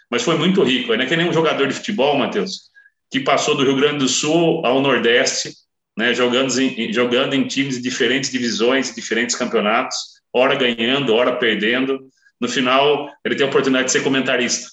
Mas 0.08 0.22
foi 0.22 0.38
muito 0.38 0.62
rico. 0.62 0.94
É 0.94 0.96
né? 0.96 1.06
que 1.06 1.16
nem 1.16 1.28
um 1.28 1.32
jogador 1.32 1.66
de 1.66 1.74
futebol, 1.74 2.16
Matheus, 2.16 2.70
que 3.10 3.18
passou 3.18 3.56
do 3.56 3.64
Rio 3.64 3.74
Grande 3.74 3.98
do 3.98 4.08
Sul 4.08 4.64
ao 4.64 4.80
Nordeste, 4.80 5.50
né, 5.98 6.14
jogando, 6.14 6.56
em, 6.60 6.92
jogando 6.92 7.34
em 7.34 7.48
times 7.48 7.76
de 7.76 7.82
diferentes 7.82 8.30
divisões, 8.30 8.94
diferentes 8.94 9.34
campeonatos, 9.34 9.96
hora 10.32 10.54
ganhando, 10.54 11.14
hora 11.14 11.34
perdendo. 11.34 12.06
No 12.40 12.48
final, 12.48 13.10
ele 13.24 13.34
tem 13.34 13.44
a 13.44 13.48
oportunidade 13.48 13.86
de 13.86 13.92
ser 13.92 14.04
comentarista. 14.04 14.68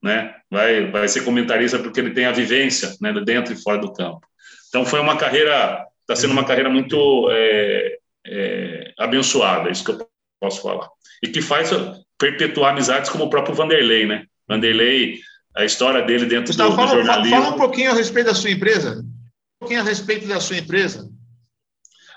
Né? 0.00 0.32
Vai, 0.48 0.92
vai 0.92 1.08
ser 1.08 1.24
comentarista 1.24 1.80
porque 1.80 1.98
ele 1.98 2.12
tem 2.12 2.26
a 2.26 2.32
vivência 2.32 2.94
né, 3.00 3.12
dentro 3.24 3.52
e 3.52 3.60
fora 3.60 3.78
do 3.78 3.92
campo. 3.92 4.20
Então, 4.68 4.86
foi 4.86 5.00
uma 5.00 5.16
carreira, 5.16 5.84
está 6.02 6.14
sendo 6.14 6.32
uma 6.32 6.44
carreira 6.44 6.70
muito 6.70 7.28
é, 7.32 7.98
é, 8.26 8.92
abençoada, 8.98 9.68
é 9.68 9.72
isso 9.72 9.84
que 9.84 9.90
eu 9.90 10.08
posso 10.40 10.62
falar. 10.62 10.88
E 11.22 11.28
que 11.28 11.42
faz 11.42 11.70
perpetuar 12.18 12.72
amizades 12.72 13.10
como 13.10 13.24
o 13.24 13.30
próprio 13.30 13.54
Vanderlei, 13.54 14.06
né? 14.06 14.26
Vanderlei, 14.48 15.18
a 15.56 15.64
história 15.64 16.02
dele 16.02 16.26
dentro 16.26 16.48
Gustavo, 16.48 16.70
do, 16.70 16.76
do 16.76 16.82
fala, 16.82 16.96
jornalismo. 16.96 17.36
Fala 17.36 17.54
um 17.54 17.58
pouquinho 17.58 17.90
a 17.90 17.94
respeito 17.94 18.26
da 18.26 18.34
sua 18.34 18.50
empresa. 18.50 19.00
Um 19.00 19.58
pouquinho 19.60 19.80
a 19.80 19.84
respeito 19.84 20.26
da 20.26 20.40
sua 20.40 20.58
empresa. 20.58 21.08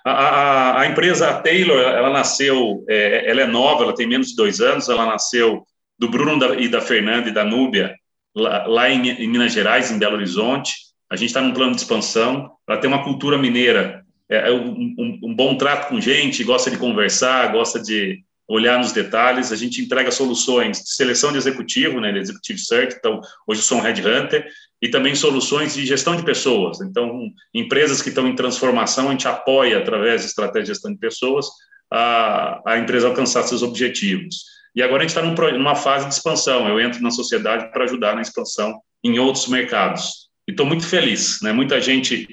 A, 0.06 0.12
a, 0.12 0.82
a 0.82 0.88
empresa 0.88 1.42
Taylor, 1.42 1.80
ela 1.80 2.10
nasceu, 2.10 2.86
é, 2.90 3.30
ela 3.30 3.42
é 3.42 3.48
nova, 3.48 3.84
ela 3.84 3.96
tem 3.96 4.08
menos 4.08 4.30
de 4.30 4.36
dois 4.36 4.62
anos, 4.62 4.88
ela 4.88 5.06
nasceu 5.06 5.66
do 6.00 6.10
Bruno 6.10 6.40
da, 6.40 6.56
e 6.56 6.70
da 6.70 6.80
Fernanda 6.80 7.30
e 7.30 7.34
da 7.34 7.44
Núbia, 7.44 7.94
lá, 8.36 8.66
lá 8.66 8.90
em, 8.90 9.10
em 9.10 9.28
Minas 9.28 9.52
Gerais, 9.52 9.92
em 9.92 10.00
Belo 10.00 10.16
Horizonte. 10.16 10.74
A 11.10 11.16
gente 11.16 11.30
está 11.30 11.42
num 11.42 11.54
plano 11.54 11.72
de 11.72 11.82
expansão. 11.82 12.52
Ela 12.68 12.80
tem 12.80 12.90
uma 12.90 13.04
cultura 13.04 13.38
mineira 13.38 14.06
é, 14.30 14.50
é 14.50 14.52
um, 14.52 14.96
um, 14.98 15.20
um, 15.24 15.36
bom 15.36 15.56
trato 15.56 15.90
com 15.90 16.02
gente, 16.02 16.44
gosta 16.44 16.70
de 16.70 16.78
conversar, 16.78 17.52
gosta 17.52 17.80
de 17.80 18.24
olhar 18.48 18.78
nos 18.78 18.92
detalhes. 18.92 19.52
A 19.52 19.56
gente 19.56 19.82
entrega 19.82 20.12
soluções 20.12 20.82
de 20.82 20.92
seleção 20.92 21.32
de 21.32 21.38
executivo, 21.38 22.00
né, 22.00 22.12
de 22.12 22.20
executive 22.20 22.60
search. 22.60 22.96
Então, 22.98 23.22
hoje 23.48 23.62
eu 23.62 23.66
sou 23.66 23.78
um 23.78 23.82
headhunter 23.82 24.48
e 24.82 24.90
também 24.90 25.16
soluções 25.16 25.74
de 25.74 25.86
gestão 25.86 26.16
de 26.16 26.24
pessoas. 26.24 26.82
Então, 26.82 27.30
empresas 27.54 28.02
que 28.02 28.10
estão 28.10 28.28
em 28.28 28.36
transformação, 28.36 29.08
a 29.08 29.12
gente 29.12 29.28
apoia 29.28 29.78
através 29.80 30.22
de 30.22 30.28
estratégia 30.28 30.64
de 30.64 30.70
gestão 30.70 30.92
de 30.92 31.00
pessoas 31.00 31.48
a, 31.92 32.62
a 32.66 32.78
empresa 32.78 33.08
alcançar 33.08 33.44
seus 33.44 33.64
objetivos. 33.64 34.58
E 34.76 34.84
agora 34.84 35.04
a 35.04 35.08
gente 35.08 35.18
está 35.18 35.24
num, 35.24 35.58
numa 35.58 35.76
fase 35.76 36.08
de 36.08 36.14
expansão. 36.14 36.68
Eu 36.68 36.80
entro 36.80 37.02
na 37.02 37.10
sociedade 37.10 37.72
para 37.72 37.86
ajudar 37.86 38.16
na 38.16 38.22
expansão 38.22 38.80
em 39.04 39.18
outros 39.18 39.48
mercados. 39.48 40.28
E 40.48 40.52
estou 40.52 40.66
muito 40.66 40.86
feliz, 40.86 41.42
né? 41.42 41.52
Muita 41.52 41.82
gente 41.82 42.28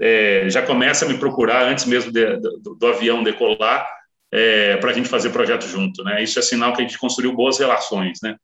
é, 0.00 0.48
já 0.48 0.62
começa 0.62 1.04
a 1.04 1.08
me 1.08 1.18
procurar 1.18 1.64
antes 1.64 1.84
mesmo 1.84 2.12
de, 2.12 2.36
do, 2.36 2.76
do, 2.78 2.86
avião 2.86 3.22
decolar 3.22 3.88
é, 4.32 4.76
para 4.76 4.90
a 4.90 4.94
gente 4.94 5.08
fazer 5.08 5.30
projeto 5.30 5.66
junto, 5.66 6.04
né? 6.04 6.22
Isso 6.22 6.38
é 6.38 6.42
sinal 6.42 6.72
que 6.72 6.80
a 6.80 6.84
gente 6.84 6.98
construiu 6.98 7.34
boas 7.34 7.58
relações, 7.58 8.20
né? 8.22 8.36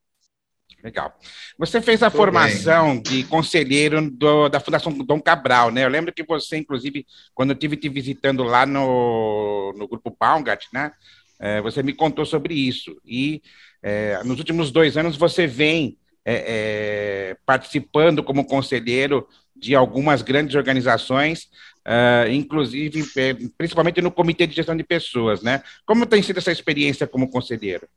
Legal. 0.82 1.16
Você 1.58 1.80
fez 1.80 2.02
a 2.02 2.10
formação 2.10 2.94
bem. 2.94 3.02
de 3.02 3.24
conselheiro 3.24 4.10
do, 4.10 4.50
da 4.50 4.60
Fundação 4.60 4.92
Dom 4.92 5.18
Cabral, 5.18 5.70
né? 5.70 5.84
Eu 5.84 5.88
lembro 5.88 6.12
que 6.12 6.22
você, 6.22 6.58
inclusive, 6.58 7.06
quando 7.32 7.50
eu 7.50 7.54
estive 7.54 7.76
te 7.76 7.88
visitando 7.88 8.42
lá 8.42 8.66
no, 8.66 9.72
no 9.78 9.88
grupo 9.88 10.14
Baumgart, 10.18 10.66
né? 10.74 10.92
É, 11.40 11.60
você 11.62 11.82
me 11.82 11.94
contou 11.94 12.26
sobre 12.26 12.54
isso. 12.54 13.00
E 13.04 13.40
é, 13.82 14.22
nos 14.24 14.38
últimos 14.38 14.70
dois 14.70 14.96
anos 14.96 15.16
você 15.16 15.46
vem 15.46 15.96
é, 16.24 17.30
é 17.32 17.36
participando 17.46 18.22
como 18.22 18.46
conselheiro 18.46 19.26
de 19.56 19.74
algumas 19.74 20.22
grandes 20.22 20.54
organizações, 20.54 21.48
uh, 21.86 22.28
inclusive, 22.30 23.04
eh, 23.16 23.36
principalmente 23.56 24.00
no 24.00 24.10
Comitê 24.10 24.46
de 24.46 24.56
Gestão 24.56 24.76
de 24.76 24.82
Pessoas, 24.82 25.42
né? 25.42 25.62
Como 25.86 26.06
tem 26.06 26.22
sido 26.22 26.38
essa 26.38 26.52
experiência 26.52 27.06
como 27.06 27.30
conselheiro? 27.30 27.88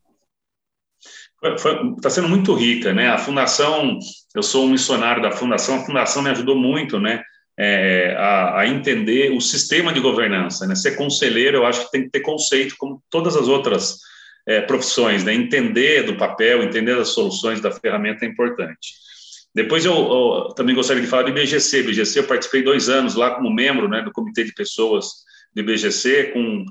Está 1.95 2.09
sendo 2.09 2.27
muito 2.27 2.53
rica, 2.53 2.93
né? 2.93 3.09
A 3.09 3.17
fundação, 3.17 3.99
eu 4.35 4.41
sou 4.43 4.65
um 4.65 4.69
missionário 4.69 5.21
da 5.21 5.31
fundação, 5.31 5.75
a 5.75 5.85
fundação 5.85 6.23
me 6.23 6.29
ajudou 6.29 6.55
muito, 6.55 6.99
né? 6.99 7.21
É, 7.59 8.15
a, 8.17 8.59
a, 8.59 8.67
entender 8.67 9.31
o 9.31 9.41
sistema 9.41 9.91
de 9.91 9.99
governança, 9.99 10.67
né? 10.67 10.75
Ser 10.75 10.95
conselheiro, 10.95 11.57
eu 11.57 11.65
acho 11.65 11.85
que 11.85 11.91
tem 11.91 12.03
que 12.03 12.09
ter 12.09 12.19
conceito, 12.21 12.75
como 12.77 13.01
todas 13.09 13.35
as 13.35 13.47
outras 13.47 13.97
é, 14.47 14.61
profissões, 14.61 15.23
né? 15.23 15.33
Entender 15.33 16.03
do 16.03 16.17
papel, 16.17 16.63
entender 16.63 16.97
as 16.97 17.09
soluções 17.09 17.59
da 17.59 17.71
ferramenta 17.71 18.25
é 18.25 18.27
importante. 18.27 19.06
Depois 19.57 19.83
eu, 19.83 19.95
eu, 19.95 20.53
também 20.53 20.75
gostaria 20.75 21.01
de 21.01 21.09
falar 21.09 21.23
do 21.23 21.29
IBGC. 21.29 21.79
IBGC 21.79 22.19
eu 22.19 22.27
participei 22.27 22.61
dois 22.61 22.89
anos 22.89 23.15
lá 23.15 23.31
como 23.31 23.51
membro 23.51 23.89
né, 23.89 24.03
do 24.03 24.11
comitê 24.11 24.43
de 24.43 24.53
pessoas 24.53 25.07
do 25.51 25.61
IBGC, 25.61 26.25
com, 26.31 26.63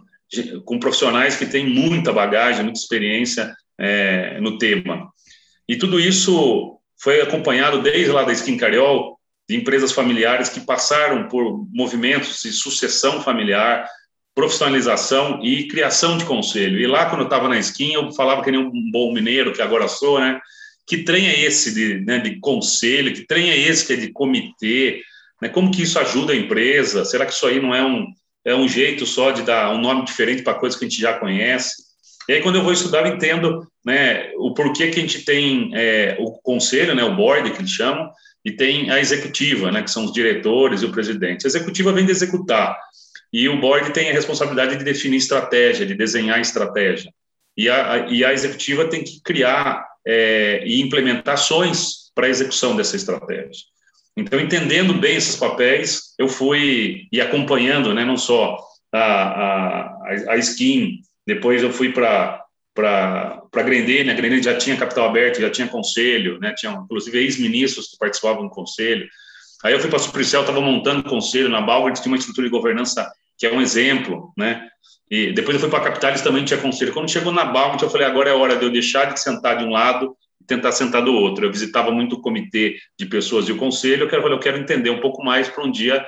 com 0.65 0.79
profissionais 0.79 1.35
que 1.35 1.47
têm 1.47 1.69
muita 1.69 2.13
bagagem, 2.13 2.63
muita 2.63 2.79
experiência 2.79 3.53
é, 3.77 4.39
no 4.41 4.57
tema. 4.57 5.11
E 5.69 5.75
tudo 5.75 5.99
isso 5.99 6.79
foi 6.97 7.21
acompanhado 7.21 7.83
desde 7.83 8.13
lá 8.13 8.23
da 8.23 8.33
Skin 8.33 8.57
Cariol, 8.57 9.19
de 9.51 9.57
empresas 9.57 9.91
familiares 9.91 10.49
que 10.49 10.61
passaram 10.61 11.27
por 11.27 11.67
movimentos 11.73 12.41
de 12.41 12.53
sucessão 12.53 13.21
familiar, 13.21 13.85
profissionalização 14.33 15.41
e 15.43 15.67
criação 15.67 16.17
de 16.17 16.25
conselho. 16.25 16.79
E 16.79 16.87
lá, 16.87 17.07
quando 17.07 17.23
eu 17.23 17.27
estava 17.27 17.49
na 17.49 17.59
skin, 17.59 17.95
eu 17.95 18.13
falava 18.13 18.45
que 18.45 18.51
nem 18.53 18.61
um 18.61 18.91
bom 18.93 19.13
mineiro, 19.13 19.53
que 19.53 19.61
agora 19.61 19.89
sou, 19.89 20.21
né? 20.21 20.41
Que 20.87 20.99
trem 20.99 21.27
é 21.29 21.41
esse 21.41 21.75
de, 21.75 22.01
né, 22.05 22.19
de 22.19 22.39
conselho? 22.39 23.13
Que 23.13 23.27
trem 23.27 23.51
é 23.51 23.59
esse 23.59 23.87
que 23.87 23.93
é 23.93 23.97
de 23.97 24.13
comitê? 24.13 25.03
Né? 25.43 25.49
Como 25.49 25.71
que 25.71 25.83
isso 25.83 25.99
ajuda 25.99 26.33
a 26.33 26.37
empresa? 26.37 27.05
Será 27.05 27.27
que 27.27 27.33
isso 27.33 27.47
aí 27.47 27.61
não 27.61 27.75
é 27.75 27.85
um, 27.85 28.07
é 28.45 28.55
um 28.55 28.69
jeito 28.69 29.05
só 29.05 29.33
de 29.33 29.43
dar 29.43 29.75
um 29.75 29.81
nome 29.81 30.05
diferente 30.05 30.43
para 30.43 30.55
coisas 30.55 30.79
que 30.79 30.85
a 30.85 30.89
gente 30.89 31.01
já 31.01 31.19
conhece? 31.19 31.87
E 32.29 32.33
aí, 32.33 32.43
quando 32.43 32.57
eu 32.57 32.63
vou 32.63 32.73
estudar, 32.73 33.07
eu 33.07 33.15
entendo 33.15 33.67
né, 33.85 34.33
o 34.37 34.53
porquê 34.53 34.89
que 34.91 34.99
a 34.99 35.03
gente 35.03 35.25
tem 35.25 35.71
é, 35.75 36.17
o 36.19 36.33
conselho, 36.33 36.95
né, 36.95 37.05
o 37.05 37.15
board, 37.15 37.51
que 37.53 37.59
eles 37.59 37.71
chamam, 37.71 38.11
e 38.45 38.51
tem 38.51 38.91
a 38.91 38.99
executiva, 39.01 39.71
né, 39.71 39.83
que 39.83 39.91
são 39.91 40.05
os 40.05 40.13
diretores 40.13 40.83
e 40.83 40.87
o 40.87 40.93
presidente. 40.93 41.47
A 41.47 41.49
executiva 41.49 41.93
vem 41.93 42.05
de 42.05 42.11
executar, 42.11 42.77
e 43.33 43.49
o 43.49 43.61
board 43.61 43.93
tem 43.93 44.11
a 44.11 44.13
responsabilidade 44.13 44.77
de 44.77 44.85
definir 44.85 45.19
estratégia, 45.19 45.87
de 45.87 45.95
desenhar 45.95 46.41
estratégia. 46.41 47.13
E 47.57 47.69
a, 47.69 48.07
e 48.11 48.25
a 48.25 48.33
executiva 48.33 48.89
tem 48.89 49.05
que 49.05 49.21
criar 49.23 49.87
é, 50.07 50.63
e 50.65 50.81
implementar 50.81 51.35
ações 51.35 52.11
para 52.15 52.27
a 52.27 52.31
execução 52.31 52.77
dessa 52.77 52.97
estratégia. 52.97 53.65
Então, 54.17 54.41
entendendo 54.41 54.95
bem 54.95 55.17
esses 55.17 55.37
papéis, 55.37 56.15
eu 56.19 56.29
fui 56.29 57.07
e 57.13 57.21
acompanhando, 57.21 57.93
né, 57.93 58.05
não 58.05 58.17
só 58.17 58.59
a, 58.93 59.03
a, 59.03 60.33
a 60.33 60.37
Skin, 60.39 61.01
depois 61.27 61.63
eu 61.63 61.71
fui 61.71 61.93
para 61.93 62.43
para 62.75 63.43
a 63.55 63.63
Grendene, 63.63 64.11
a 64.11 64.15
Grendene 64.15 64.43
já 64.43 64.55
tinha 64.55 64.77
capital 64.77 65.09
aberto, 65.09 65.41
já 65.41 65.49
tinha 65.49 65.67
conselho, 65.67 66.39
né, 66.39 66.53
tinha 66.55 66.73
inclusive 66.73 67.19
ex-ministros 67.19 67.89
que 67.89 67.97
participavam 67.97 68.43
do 68.45 68.51
conselho. 68.51 69.09
Aí 69.65 69.73
eu 69.73 69.81
fui 69.81 69.89
para 69.89 69.99
a 69.99 70.03
Supricel, 70.03 70.43
estava 70.43 70.61
montando 70.61 71.03
conselho, 71.09 71.49
na 71.49 71.63
Balvard 71.63 71.99
tinha 71.99 72.13
uma 72.13 72.19
estrutura 72.19 72.47
de 72.47 72.53
governança 72.53 73.11
que 73.39 73.47
é 73.47 73.53
um 73.53 73.63
exemplo, 73.63 74.31
né, 74.37 74.69
e 75.11 75.33
depois 75.33 75.55
eu 75.55 75.61
fui 75.61 75.71
para 75.71 75.79
a 75.79 75.85
Capitalis, 75.85 76.21
também 76.21 76.45
tinha 76.45 76.61
conselho. 76.61 76.93
Quando 76.93 77.11
chegou 77.11 77.33
na 77.33 77.45
Balvard, 77.45 77.83
eu 77.83 77.91
falei, 77.91 78.07
agora 78.07 78.31
é 78.31 78.33
hora 78.33 78.57
de 78.57 78.65
eu 78.65 78.71
deixar 78.71 79.13
de 79.13 79.21
sentar 79.21 79.59
de 79.59 79.65
um 79.65 79.71
lado 79.71 80.17
e 80.41 80.45
tentar 80.45 80.73
sentar 80.73 81.03
do 81.03 81.13
outro. 81.13 81.47
Eu 81.47 81.53
visitava 81.53 81.93
muito 81.93 82.17
o 82.17 82.21
comitê 82.21 82.77
de 82.99 83.07
pessoas 83.07 83.49
e 83.49 83.53
o 83.53 83.57
conselho, 83.57 84.05
eu 84.05 84.09
quero, 84.09 84.27
eu 84.27 84.39
quero 84.41 84.59
entender 84.59 84.91
um 84.91 85.01
pouco 85.01 85.25
mais 85.25 85.49
para 85.49 85.65
um 85.65 85.71
dia 85.71 86.05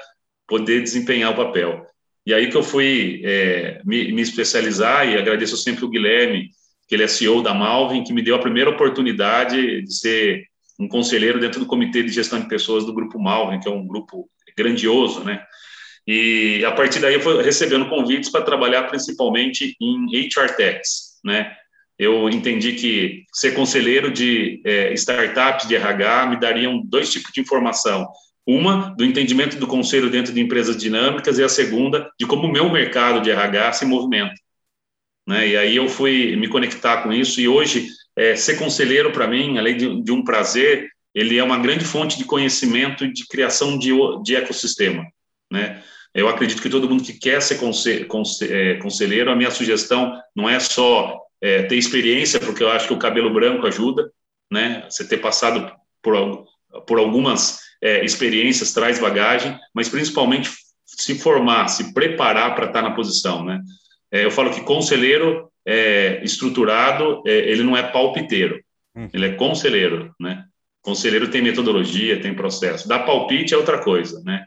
poder 0.49 0.83
desempenhar 0.83 1.33
o 1.33 1.37
papel. 1.37 1.87
E 2.27 2.35
aí 2.35 2.51
que 2.51 2.57
eu 2.57 2.63
fui 2.63 3.23
é, 3.25 3.81
me, 3.85 4.13
me, 4.13 4.21
especializar, 4.21 5.09
e 5.09 5.17
agradeço 5.17 5.57
sempre 5.57 5.85
o 5.85 5.89
Guilherme, 5.89 6.51
que 6.89 6.95
ele 6.95 7.05
é 7.05 7.09
CEO 7.09 7.43
da 7.43 7.55
Malvin, 7.55 8.03
que 8.03 8.13
me 8.13 8.23
deu 8.23 8.35
a 8.35 8.41
primeira 8.41 8.71
oportunidade 8.71 9.83
de 9.83 9.95
ser 9.95 10.43
um 10.79 10.89
conselheiro 10.89 11.39
dentro 11.39 11.61
do 11.61 11.67
Comitê 11.67 12.03
de 12.03 12.13
Gestão 12.13 12.41
de 12.41 12.49
Pessoas 12.49 12.85
do 12.85 12.93
Grupo 12.93 13.19
Malvin, 13.19 13.61
que 13.61 13.69
é 13.69 13.71
um 13.71 13.87
grupo 13.87 14.29
grandioso, 14.57 15.25
né? 15.25 15.43
E 16.09 16.65
a 16.65 16.73
partir 16.73 17.01
daí 17.01 17.15
eu 17.15 17.21
fui 17.21 17.43
recebendo 17.43 17.87
convites 17.87 18.31
para 18.31 18.43
trabalhar 18.43 18.85
principalmente 18.85 19.77
em 19.79 20.07
HR 20.07 20.57
Techs, 20.57 21.21
né? 21.23 21.55
Eu 21.99 22.31
entendi 22.31 22.73
que 22.73 23.25
ser 23.31 23.53
conselheiro 23.53 24.11
de 24.11 24.63
é, 24.65 24.95
startups 24.95 25.69
de 25.69 25.75
RH 25.77 26.27
me 26.27 26.41
dariam 26.41 26.81
dois 26.83 27.13
tipos 27.13 27.31
de 27.33 27.41
informação 27.41 28.09
uma, 28.49 28.95
do 28.97 29.05
entendimento 29.05 29.59
do 29.59 29.67
conselho 29.67 30.09
dentro 30.09 30.33
de 30.33 30.41
empresas 30.41 30.75
dinâmicas, 30.79 31.39
e 31.39 31.45
a 31.45 31.51
segunda, 31.51 32.11
de 32.19 32.25
como 32.25 32.47
o 32.47 32.51
meu 32.51 32.71
mercado 32.73 33.21
de 33.21 33.31
RH 33.31 33.75
se 33.75 33.85
movimenta. 33.85 34.33
Né? 35.27 35.49
E 35.49 35.57
aí 35.59 35.77
eu 35.77 35.87
fui 35.87 36.35
me 36.35 36.49
conectar 36.49 37.03
com 37.03 37.13
isso, 37.13 37.43
e 37.43 37.47
hoje, 37.47 37.89
é, 38.17 38.35
ser 38.37 38.57
conselheiro, 38.57 39.13
para 39.13 39.27
mim, 39.27 39.59
além 39.59 39.77
de, 39.77 40.03
de, 40.03 40.11
um 40.11 40.25
prazer, 40.25 40.89
ele 41.15 41.37
é 41.37 41.45
uma 41.45 41.59
grande 41.59 41.85
fonte 41.85 42.17
de 42.17 42.25
conhecimento 42.25 43.05
e 43.05 43.13
de 43.13 43.27
criação 43.27 43.79
de, 43.79 43.91
de 44.23 44.35
ecossistema. 44.35 45.05
Né? 45.53 45.83
Eu 46.15 46.29
acredito 46.29 46.63
que 46.63 46.71
todo 46.71 46.89
mundo 46.89 47.05
que 47.05 47.13
quer 47.13 47.41
ser 47.43 47.59
é, 48.51 48.75
conselheiro, 48.75 49.31
a 49.31 49.37
minha 49.37 49.51
sugestão 49.51 50.21
não 50.35 50.49
é 50.49 50.59
só 50.59 51.21
é, 51.41 51.63
ter 51.65 51.77
experiência, 51.77 52.41
porque 52.41 52.63
eu 52.63 52.71
acho 52.71 52.89
que 52.89 52.95
o 52.95 52.99
cabelo 52.99 53.33
branco 53.33 53.67
ajuda, 53.67 54.11
né? 54.51 54.87
Você 54.89 55.07
ter 55.07 55.19
passado 55.19 55.71
por, 56.03 56.47
por 56.87 56.99
algumas 56.99 57.61
é, 57.83 58.05
experiências, 58.05 58.73
traz 58.73 58.99
bagagem, 58.99 59.59
mas 59.75 59.89
principalmente 59.89 60.51
se 60.85 61.19
formar, 61.19 61.69
se 61.69 61.93
preparar 61.93 62.55
para 62.55 62.67
estar 62.67 62.83
na 62.83 62.93
posição, 62.93 63.45
né? 63.45 63.61
É, 64.11 64.25
eu 64.25 64.31
falo 64.31 64.51
que 64.51 64.63
conselheiro 64.63 65.51
é, 65.67 66.23
estruturado, 66.25 67.23
é, 67.27 67.31
ele 67.31 67.63
não 67.63 67.77
é 67.77 67.83
palpiteiro, 67.83 68.59
hum. 68.97 69.09
ele 69.13 69.27
é 69.27 69.33
conselheiro, 69.35 70.15
né? 70.19 70.45
Conselheiro 70.81 71.31
tem 71.31 71.43
metodologia, 71.43 72.21
tem 72.21 72.35
processo. 72.35 72.89
Dar 72.89 73.01
palpite 73.01 73.53
é 73.53 73.57
outra 73.57 73.79
coisa, 73.79 74.23
né? 74.25 74.45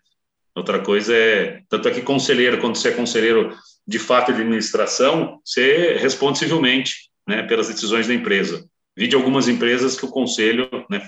Outra 0.55 0.79
coisa 0.79 1.15
é, 1.15 1.61
tanto 1.69 1.87
é 1.87 1.91
que 1.91 2.01
conselheiro, 2.01 2.59
quando 2.59 2.75
você 2.75 2.89
é 2.89 2.91
conselheiro 2.91 3.55
de 3.87 3.97
fato 3.97 4.33
de 4.33 4.41
administração, 4.41 5.39
você 5.43 5.97
responde 5.97 6.39
civilmente, 6.39 7.09
né, 7.27 7.43
pelas 7.43 7.67
decisões 7.67 8.07
da 8.07 8.13
empresa. 8.13 8.65
Vi 8.95 9.07
de 9.07 9.15
algumas 9.15 9.47
empresas 9.47 9.97
que 9.97 10.05
o 10.05 10.11
conselho, 10.11 10.69
né, 10.89 11.07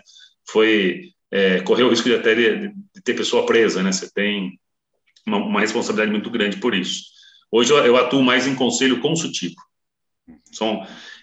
foi 0.50 1.10
é, 1.32 1.60
correr 1.62 1.84
o 1.84 1.90
risco 1.90 2.08
de 2.08 2.16
até 2.16 2.36
de, 2.36 2.68
de, 2.68 3.02
ter 3.04 3.16
pessoa 3.16 3.46
presa, 3.46 3.82
né? 3.82 3.92
Você 3.92 4.10
tem 4.14 4.60
uma, 5.26 5.38
uma 5.38 5.60
responsabilidade 5.62 6.12
muito 6.12 6.30
grande 6.30 6.58
por 6.58 6.76
isso. 6.76 7.06
Hoje 7.52 7.72
eu, 7.72 7.78
eu 7.80 7.98
atuo 7.98 8.22
mais 8.22 8.46
em 8.46 8.56
conselho 8.56 9.02
consultivo. 9.02 9.56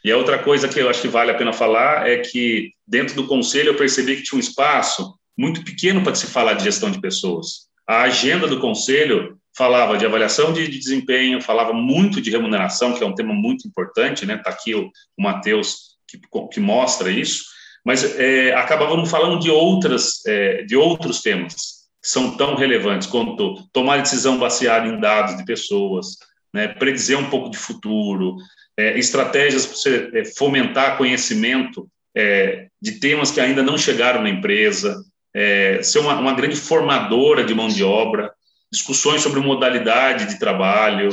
E 0.04 0.10
a 0.10 0.16
outra 0.16 0.38
coisa 0.42 0.68
que 0.68 0.80
eu 0.80 0.90
acho 0.90 1.00
que 1.00 1.08
vale 1.08 1.30
a 1.30 1.36
pena 1.36 1.52
falar 1.52 2.08
é 2.08 2.18
que 2.18 2.72
dentro 2.86 3.14
do 3.14 3.26
conselho 3.26 3.68
eu 3.68 3.76
percebi 3.76 4.16
que 4.16 4.22
tinha 4.24 4.36
um 4.36 4.40
espaço 4.40 5.16
muito 5.38 5.64
pequeno 5.64 6.02
para 6.02 6.14
se 6.14 6.26
falar 6.26 6.54
de 6.54 6.64
gestão 6.64 6.90
de 6.90 7.00
pessoas. 7.00 7.69
A 7.90 8.02
agenda 8.02 8.46
do 8.46 8.60
conselho 8.60 9.36
falava 9.56 9.98
de 9.98 10.06
avaliação 10.06 10.52
de, 10.52 10.68
de 10.68 10.78
desempenho, 10.78 11.42
falava 11.42 11.72
muito 11.72 12.20
de 12.20 12.30
remuneração, 12.30 12.94
que 12.94 13.02
é 13.02 13.06
um 13.06 13.16
tema 13.16 13.34
muito 13.34 13.66
importante, 13.66 14.24
né? 14.24 14.36
Está 14.36 14.50
aqui 14.50 14.76
o, 14.76 14.92
o 15.18 15.22
Matheus 15.22 15.96
que, 16.06 16.20
que 16.52 16.60
mostra 16.60 17.10
isso. 17.10 17.42
Mas 17.84 18.04
é, 18.16 18.54
acabavam 18.54 19.04
falando 19.04 19.40
de 19.40 19.50
outras, 19.50 20.24
é, 20.24 20.62
de 20.62 20.76
outros 20.76 21.20
temas 21.20 21.80
que 22.00 22.08
são 22.08 22.36
tão 22.36 22.54
relevantes 22.54 23.08
quanto 23.08 23.68
tomar 23.72 24.00
decisão 24.00 24.38
baseada 24.38 24.86
em 24.86 25.00
dados 25.00 25.36
de 25.36 25.44
pessoas, 25.44 26.16
né, 26.54 26.68
predizer 26.68 27.18
um 27.18 27.28
pouco 27.28 27.50
de 27.50 27.58
futuro, 27.58 28.36
é, 28.76 28.96
estratégias 29.00 29.66
para 29.66 29.74
você 29.74 30.10
é, 30.14 30.24
fomentar 30.36 30.96
conhecimento 30.96 31.88
é, 32.16 32.68
de 32.80 33.00
temas 33.00 33.32
que 33.32 33.40
ainda 33.40 33.64
não 33.64 33.76
chegaram 33.76 34.22
na 34.22 34.30
empresa, 34.30 34.96
é, 35.34 35.82
ser 35.82 35.98
uma, 36.00 36.18
uma 36.18 36.34
grande 36.34 36.56
formadora 36.56 37.44
de 37.44 37.54
mão 37.54 37.68
de 37.68 37.82
obra, 37.84 38.32
discussões 38.70 39.22
sobre 39.22 39.40
modalidade 39.40 40.26
de 40.26 40.38
trabalho, 40.38 41.10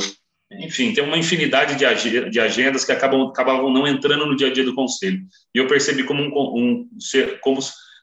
enfim, 0.50 0.92
tem 0.92 1.04
uma 1.04 1.18
infinidade 1.18 1.76
de, 1.76 2.30
de 2.30 2.40
agendas 2.40 2.84
que 2.84 2.92
acabam, 2.92 3.28
acabavam 3.28 3.70
não 3.70 3.86
entrando 3.86 4.26
no 4.26 4.36
dia 4.36 4.48
a 4.48 4.52
dia 4.52 4.64
do 4.64 4.74
conselho. 4.74 5.20
E 5.54 5.58
eu 5.58 5.66
percebi 5.66 6.04
como 6.04 6.22
um, 6.22 6.28
um 6.28 6.88
como, 7.40 7.60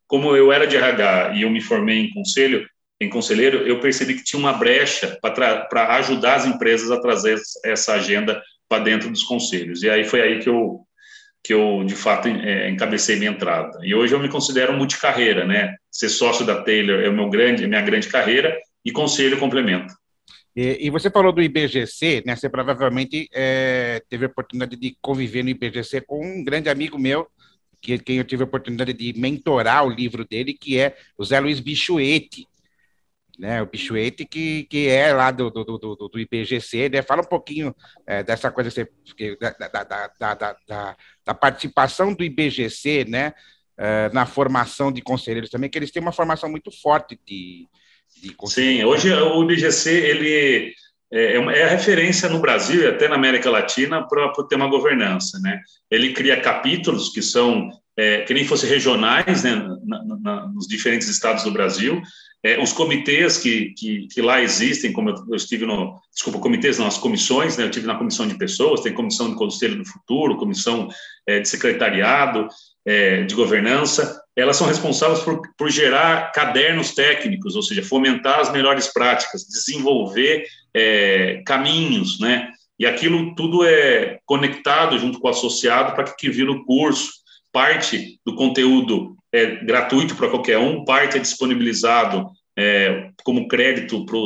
como 0.08 0.36
eu 0.36 0.52
era 0.52 0.68
de 0.68 0.76
RH 0.76 1.34
e 1.36 1.42
eu 1.42 1.50
me 1.50 1.62
formei 1.62 2.02
em 2.02 2.14
conselho, 2.14 2.68
em 3.02 3.10
conselheiro, 3.10 3.68
eu 3.68 3.80
percebi 3.80 4.14
que 4.14 4.24
tinha 4.24 4.40
uma 4.40 4.54
brecha 4.54 5.18
para 5.22 5.96
ajudar 5.98 6.36
as 6.36 6.46
empresas 6.46 6.92
a 6.92 7.00
trazer 7.00 7.40
essa 7.66 7.94
agenda 7.94 8.42
para 8.70 8.84
dentro 8.84 9.10
dos 9.10 9.24
conselhos. 9.24 9.84
E 9.84 9.90
aí 9.90 10.04
foi 10.04 10.22
aí 10.22 10.40
que 10.40 10.48
eu 10.48 10.86
que 11.46 11.54
eu 11.54 11.84
de 11.84 11.96
fato 11.96 12.28
é, 12.28 12.72
encabecei 12.72 13.18
minha 13.18 13.30
entrada. 13.30 13.78
E 13.84 13.94
hoje 13.94 14.16
eu 14.16 14.20
me 14.20 14.28
considero 14.28 14.74
multicarreira, 14.74 15.46
né? 15.46 15.76
Ser 15.92 16.10
sócio 16.10 16.44
da 16.44 16.64
Taylor 16.64 17.02
é 17.02 17.10
meu 17.12 17.30
grande, 17.30 17.68
minha 17.68 17.82
grande 17.84 18.08
carreira 18.08 18.58
e 18.84 18.92
conselho 18.92 19.40
complementa. 19.40 19.94
E, 20.56 20.88
e, 20.88 20.90
você 20.90 21.12
falou 21.12 21.32
do 21.32 21.44
IBGC, 21.44 22.24
né? 22.26 22.36
Você 22.36 22.50
provavelmente 22.50 23.30
é, 23.32 24.02
teve 24.10 24.26
a 24.26 24.28
oportunidade 24.28 24.76
de 24.76 24.98
conviver 25.00 25.44
no 25.44 25.50
IBGC 25.50 26.02
com 26.02 26.26
um 26.26 26.44
grande 26.44 26.68
amigo 26.68 26.98
meu, 26.98 27.28
que 27.80 28.00
quem 28.00 28.18
eu 28.18 28.24
tive 28.24 28.42
a 28.42 28.48
oportunidade 28.48 28.94
de 28.94 29.14
mentorar 29.20 29.86
o 29.86 29.92
livro 29.92 30.26
dele, 30.26 30.52
que 30.60 30.80
é 30.80 30.96
o 31.16 31.24
Zé 31.24 31.40
Luiz 31.40 31.60
Bichuete, 31.60 32.48
né? 33.38 33.62
O 33.62 33.66
Bichuete 33.66 34.26
que, 34.26 34.64
que 34.64 34.88
é 34.88 35.14
lá 35.14 35.32
do, 35.32 35.50
do, 35.50 35.64
do, 35.64 35.96
do 35.96 36.20
IBGC, 36.20 36.90
né? 36.90 37.02
Fala 37.02 37.22
um 37.22 37.26
pouquinho 37.26 37.76
é, 38.06 38.24
dessa 38.24 38.52
coisa 38.52 38.70
da, 39.40 39.52
da, 39.52 40.54
da, 40.68 40.96
da, 41.26 41.34
participação 41.34 42.14
do 42.14 42.24
IBGC, 42.24 43.06
né? 43.08 43.34
Uh, 43.78 44.08
na 44.14 44.26
formação 44.26 44.90
de 44.90 45.02
conselheiros 45.02 45.50
também, 45.50 45.70
que 45.70 45.78
eles 45.78 45.92
têm 45.92 46.02
uma 46.02 46.14
formação 46.14 46.50
muito 46.50 46.72
forte 46.72 47.20
de, 47.28 47.68
Sim, 48.46 48.84
hoje 48.84 49.12
o 49.14 49.44
IBGC 49.44 49.92
ele 49.92 50.74
é, 51.12 51.36
é, 51.36 51.36
é 51.36 51.64
a 51.64 51.70
referência 51.70 52.30
no 52.30 52.40
Brasil 52.40 52.84
e 52.84 52.88
até 52.88 53.08
na 53.08 53.16
América 53.16 53.50
Latina 53.50 54.08
para 54.08 54.32
ter 54.50 54.56
uma 54.56 54.70
governança, 54.70 55.40
né? 55.40 55.60
Ele 55.92 56.14
cria 56.14 56.40
capítulos 56.40 57.10
que 57.10 57.22
são 57.22 57.70
é, 57.98 58.22
que 58.22 58.34
nem 58.34 58.46
fossem 58.46 58.70
regionais, 58.70 59.44
né, 59.44 59.56
na, 59.86 60.04
na, 60.20 60.48
nos 60.48 60.68
diferentes 60.68 61.08
estados 61.08 61.44
do 61.44 61.52
Brasil. 61.52 62.02
É, 62.46 62.62
os 62.62 62.72
comitês 62.72 63.40
que, 63.40 63.74
que, 63.74 64.08
que, 64.08 64.22
lá 64.22 64.40
existem, 64.40 64.94
como 64.94 65.10
eu, 65.10 65.16
eu, 65.30 65.36
estive 65.36 65.66
no, 65.66 66.00
desculpa, 66.14 66.38
comitês 66.38 66.78
não, 66.78 66.86
as 66.86 66.96
comissões, 66.96 67.58
né, 67.58 67.64
eu 67.64 67.70
estive 67.70 67.88
na 67.88 67.96
comissão 67.96 68.28
de 68.28 68.38
pessoas, 68.38 68.82
tem 68.82 68.94
comissão 68.94 69.32
de 69.32 69.36
conselho 69.36 69.78
do 69.78 69.84
futuro, 69.84 70.38
comissão 70.38 70.88
é, 71.28 71.40
de 71.40 71.50
secretariado, 71.50 72.48
é, 72.86 73.24
de 73.24 73.34
governança, 73.34 74.22
elas 74.36 74.58
são 74.58 74.68
responsáveis 74.68 75.22
por, 75.22 75.42
por 75.58 75.72
gerar 75.72 76.32
cadernos 76.34 76.94
técnicos, 76.94 77.56
ou 77.56 77.64
seja, 77.64 77.82
fomentar 77.82 78.40
as 78.40 78.52
melhores 78.52 78.94
práticas, 78.94 79.48
desenvolver 79.48 80.46
é, 80.72 81.42
caminhos, 81.48 82.20
né? 82.20 82.52
E 82.78 82.86
aquilo 82.86 83.34
tudo 83.34 83.66
é 83.66 84.20
conectado 84.24 85.00
junto 85.00 85.20
com 85.20 85.28
o 85.28 85.32
associado 85.32 85.96
para 85.96 86.04
que, 86.04 86.16
que 86.16 86.30
vira 86.30 86.52
o 86.52 86.64
curso. 86.64 87.12
Parte 87.52 88.20
do 88.26 88.36
conteúdo 88.36 89.16
é 89.36 89.64
gratuito 89.64 90.16
para 90.16 90.30
qualquer 90.30 90.58
um, 90.58 90.86
parte 90.86 91.18
é 91.18 91.20
disponibilizado 91.20 92.30
é, 92.58 93.10
como 93.24 93.48
crédito 93.48 94.06
para 94.06 94.18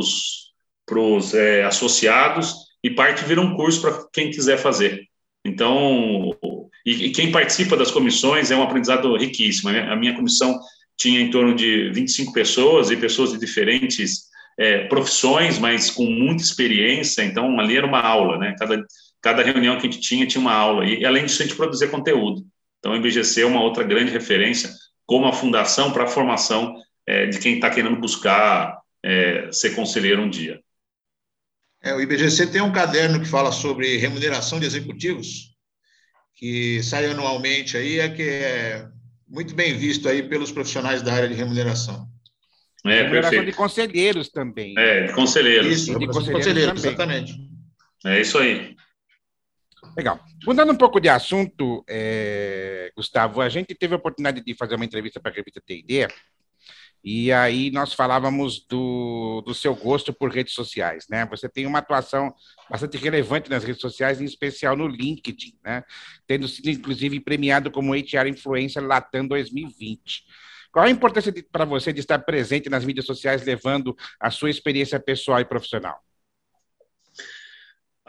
os 1.01 1.33
é, 1.33 1.63
associados 1.63 2.53
e 2.83 2.91
parte 2.91 3.25
vira 3.25 3.41
um 3.41 3.55
curso 3.55 3.81
para 3.81 4.05
quem 4.13 4.29
quiser 4.29 4.57
fazer. 4.57 5.03
Então, 5.43 6.37
e, 6.85 7.07
e, 7.07 7.11
quem 7.11 7.31
participa 7.31 7.75
das 7.75 7.89
comissões 7.91 8.51
é 8.51 8.55
um 8.55 8.61
aprendizado 8.61 9.15
riquíssimo. 9.17 9.69
A 9.69 9.95
minha 9.95 10.15
comissão 10.15 10.59
tinha 10.95 11.19
em 11.19 11.31
torno 11.31 11.55
de 11.55 11.89
25 11.91 12.31
pessoas 12.31 12.91
e 12.91 12.97
pessoas 12.97 13.31
de 13.31 13.39
diferentes 13.39 14.29
é, 14.59 14.85
profissões, 14.87 15.57
mas 15.57 15.89
com 15.89 16.05
muita 16.05 16.43
experiência, 16.43 17.23
então 17.23 17.59
ali 17.59 17.77
era 17.77 17.87
uma 17.87 18.01
aula, 18.01 18.37
né? 18.37 18.53
Cada, 18.59 18.85
cada 19.21 19.41
reunião 19.41 19.77
que 19.77 19.87
a 19.87 19.89
gente 19.89 20.01
tinha 20.01 20.27
tinha 20.27 20.41
uma 20.41 20.53
aula, 20.53 20.85
e 20.85 21.05
além 21.05 21.25
disso 21.25 21.41
a 21.41 21.45
gente 21.45 21.55
produzia 21.55 21.87
conteúdo. 21.87 22.45
Então 22.77 22.91
o 22.91 22.95
IBGC 22.95 23.41
é 23.41 23.45
uma 23.45 23.63
outra 23.63 23.83
grande 23.83 24.11
referência 24.11 24.69
como 25.09 25.25
a 25.25 25.33
fundação 25.33 25.91
para 25.91 26.03
a 26.03 26.07
formação 26.07 26.75
é, 27.07 27.25
de 27.25 27.39
quem 27.39 27.55
está 27.55 27.67
querendo 27.67 27.99
buscar 27.99 28.77
é, 29.03 29.51
ser 29.51 29.71
conselheiro 29.71 30.21
um 30.21 30.29
dia. 30.29 30.61
É, 31.81 31.95
o 31.95 31.99
IBGC 31.99 32.45
tem 32.45 32.61
um 32.61 32.71
caderno 32.71 33.19
que 33.19 33.25
fala 33.25 33.51
sobre 33.51 33.97
remuneração 33.97 34.59
de 34.59 34.67
executivos, 34.67 35.55
que 36.35 36.83
sai 36.83 37.07
anualmente 37.07 37.75
aí, 37.75 37.99
é 37.99 38.07
que 38.07 38.21
é 38.21 38.87
muito 39.27 39.55
bem 39.55 39.75
visto 39.75 40.07
aí 40.07 40.21
pelos 40.21 40.51
profissionais 40.51 41.01
da 41.01 41.11
área 41.11 41.27
de 41.27 41.33
remuneração. 41.33 42.07
É, 42.85 43.01
remuneração 43.01 43.45
de 43.45 43.53
conselheiros 43.53 44.29
também. 44.29 44.75
É, 44.77 45.07
de 45.07 45.13
conselheiros. 45.13 45.71
Isso, 45.71 45.97
de 45.97 46.05
conselheiros, 46.05 46.45
conselheiros 46.45 46.85
exatamente. 46.85 47.33
É 48.05 48.21
isso 48.21 48.37
aí. 48.37 48.75
Legal. 49.95 50.19
Mudando 50.45 50.71
um 50.71 50.77
pouco 50.77 50.99
de 50.99 51.09
assunto, 51.09 51.83
é, 51.87 52.91
Gustavo, 52.95 53.41
a 53.41 53.49
gente 53.49 53.73
teve 53.75 53.93
a 53.93 53.97
oportunidade 53.97 54.43
de 54.43 54.53
fazer 54.53 54.75
uma 54.75 54.85
entrevista 54.85 55.19
para 55.19 55.31
a 55.31 55.35
revista 55.35 55.61
TD, 55.65 56.07
e 57.03 57.31
aí 57.31 57.71
nós 57.71 57.93
falávamos 57.93 58.65
do, 58.67 59.41
do 59.45 59.53
seu 59.53 59.73
gosto 59.73 60.11
por 60.11 60.29
redes 60.31 60.53
sociais, 60.53 61.05
né? 61.09 61.25
Você 61.27 61.47
tem 61.47 61.65
uma 61.65 61.79
atuação 61.79 62.33
bastante 62.69 62.97
relevante 62.97 63.49
nas 63.49 63.63
redes 63.63 63.81
sociais, 63.81 64.19
em 64.19 64.25
especial 64.25 64.75
no 64.75 64.87
LinkedIn, 64.87 65.57
né? 65.63 65.83
Tendo 66.27 66.47
sido, 66.47 66.69
inclusive, 66.69 67.19
premiado 67.21 67.71
como 67.71 67.93
HR 67.93 68.27
Influencer 68.27 68.83
Latam 68.83 69.27
2020. 69.27 70.25
Qual 70.71 70.85
a 70.85 70.89
importância 70.89 71.33
para 71.51 71.63
você 71.63 71.93
de 71.93 72.01
estar 72.01 72.19
presente 72.19 72.69
nas 72.69 72.83
mídias 72.83 73.05
sociais, 73.05 73.45
levando 73.45 73.95
a 74.19 74.29
sua 74.29 74.49
experiência 74.49 74.99
pessoal 74.99 75.39
e 75.39 75.45
profissional? 75.45 76.03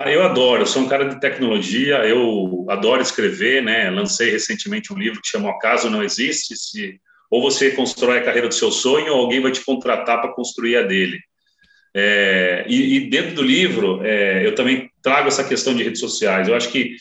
Ah, 0.03 0.11
eu 0.11 0.23
adoro, 0.23 0.63
eu 0.63 0.67
sou 0.67 0.81
um 0.81 0.89
cara 0.89 1.05
de 1.05 1.21
tecnologia, 1.21 1.97
eu 2.07 2.65
adoro 2.71 3.03
escrever, 3.03 3.63
né? 3.63 3.91
Lancei 3.91 4.31
recentemente 4.31 4.91
um 4.95 4.97
livro 4.97 5.21
que 5.21 5.29
chama 5.29 5.49
O 5.49 5.51
Acaso 5.51 5.91
Não 5.91 6.03
Existe. 6.03 6.57
Se, 6.57 6.99
ou 7.31 7.43
você 7.43 7.73
constrói 7.73 8.17
a 8.17 8.23
carreira 8.23 8.49
do 8.49 8.55
seu 8.55 8.73
sonho, 8.73 9.13
ou 9.13 9.21
alguém 9.21 9.43
vai 9.43 9.53
te 9.53 9.63
contratar 9.63 10.23
para 10.23 10.33
construir 10.33 10.79
a 10.79 10.83
dele. 10.85 11.21
É, 11.95 12.65
e, 12.67 12.97
e, 12.97 13.11
dentro 13.11 13.35
do 13.35 13.43
livro, 13.43 14.01
é, 14.03 14.47
eu 14.47 14.55
também 14.55 14.91
trago 15.03 15.29
essa 15.29 15.45
questão 15.45 15.75
de 15.75 15.83
redes 15.83 16.01
sociais. 16.01 16.49
Eu 16.49 16.55
acho 16.55 16.71
que 16.71 16.97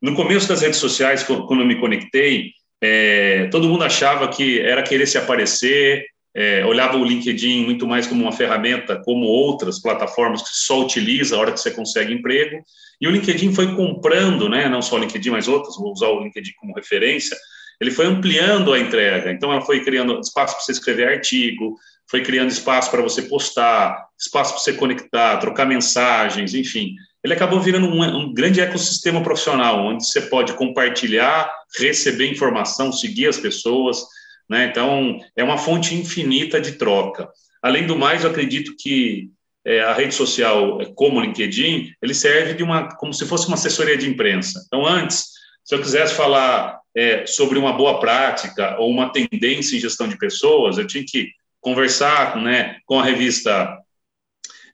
no 0.00 0.14
começo 0.14 0.48
das 0.48 0.62
redes 0.62 0.78
sociais, 0.78 1.24
quando 1.24 1.62
eu 1.62 1.66
me 1.66 1.80
conectei, 1.80 2.52
é, 2.80 3.48
todo 3.50 3.66
mundo 3.68 3.82
achava 3.82 4.28
que 4.28 4.60
era 4.60 4.84
querer 4.84 5.08
se 5.08 5.18
aparecer, 5.18 6.06
é, 6.38 6.64
olhava 6.64 6.96
o 6.96 7.04
LinkedIn 7.04 7.64
muito 7.64 7.84
mais 7.84 8.06
como 8.06 8.22
uma 8.22 8.30
ferramenta, 8.30 8.94
como 9.04 9.26
outras 9.26 9.80
plataformas 9.82 10.40
que 10.40 10.50
só 10.52 10.80
utiliza 10.82 11.34
a 11.34 11.38
hora 11.40 11.50
que 11.50 11.58
você 11.58 11.72
consegue 11.72 12.14
emprego. 12.14 12.62
E 13.00 13.08
o 13.08 13.10
LinkedIn 13.10 13.52
foi 13.52 13.74
comprando, 13.74 14.48
né, 14.48 14.68
não 14.68 14.80
só 14.80 14.94
o 14.94 14.98
LinkedIn, 15.00 15.30
mas 15.30 15.48
outras, 15.48 15.76
vou 15.76 15.92
usar 15.92 16.06
o 16.06 16.22
LinkedIn 16.22 16.52
como 16.60 16.74
referência, 16.74 17.36
ele 17.80 17.90
foi 17.90 18.06
ampliando 18.06 18.72
a 18.72 18.78
entrega. 18.78 19.32
Então, 19.32 19.52
ela 19.52 19.62
foi 19.62 19.82
criando 19.82 20.20
espaço 20.20 20.54
para 20.54 20.64
você 20.64 20.70
escrever 20.70 21.08
artigo, 21.08 21.76
foi 22.08 22.22
criando 22.22 22.50
espaço 22.50 22.88
para 22.88 23.02
você 23.02 23.22
postar, 23.22 24.06
espaço 24.16 24.52
para 24.52 24.62
você 24.62 24.72
conectar, 24.74 25.38
trocar 25.38 25.66
mensagens, 25.66 26.54
enfim 26.54 26.94
ele 27.24 27.34
acabou 27.34 27.60
virando 27.60 27.88
um, 27.88 28.02
um, 28.02 28.32
grande 28.32 28.60
ecossistema 28.60 29.22
profissional, 29.22 29.84
onde 29.84 30.06
você 30.06 30.22
pode 30.22 30.52
compartilhar, 30.52 31.50
receber 31.78 32.30
informação, 32.30 32.92
seguir 32.92 33.26
as 33.26 33.36
pessoas, 33.36 34.04
né? 34.48 34.66
Então, 34.66 35.20
é 35.36 35.44
uma 35.44 35.58
fonte 35.58 35.94
infinita 35.94 36.60
de 36.60 36.72
troca. 36.72 37.28
Além 37.62 37.86
do 37.86 37.96
mais, 37.96 38.24
eu 38.24 38.30
acredito 38.30 38.74
que 38.78 39.30
é, 39.64 39.80
a 39.80 39.92
rede 39.92 40.14
social, 40.14 40.78
como 40.94 41.18
o 41.18 41.22
LinkedIn, 41.22 41.92
ele 42.00 42.14
serve 42.14 42.54
de 42.54 42.62
uma, 42.62 42.88
como 42.96 43.12
se 43.12 43.26
fosse 43.26 43.46
uma 43.46 43.56
assessoria 43.56 43.96
de 43.96 44.08
imprensa. 44.08 44.64
Então, 44.66 44.86
antes, 44.86 45.26
se 45.64 45.74
eu 45.74 45.80
quisesse 45.80 46.14
falar 46.14 46.80
é, 46.96 47.26
sobre 47.26 47.58
uma 47.58 47.72
boa 47.72 48.00
prática 48.00 48.78
ou 48.78 48.90
uma 48.90 49.12
tendência 49.12 49.76
em 49.76 49.80
gestão 49.80 50.08
de 50.08 50.16
pessoas, 50.16 50.78
eu 50.78 50.86
tinha 50.86 51.04
que 51.06 51.30
conversar 51.60 52.36
né, 52.36 52.78
com 52.86 52.98
a 52.98 53.04
revista 53.04 53.76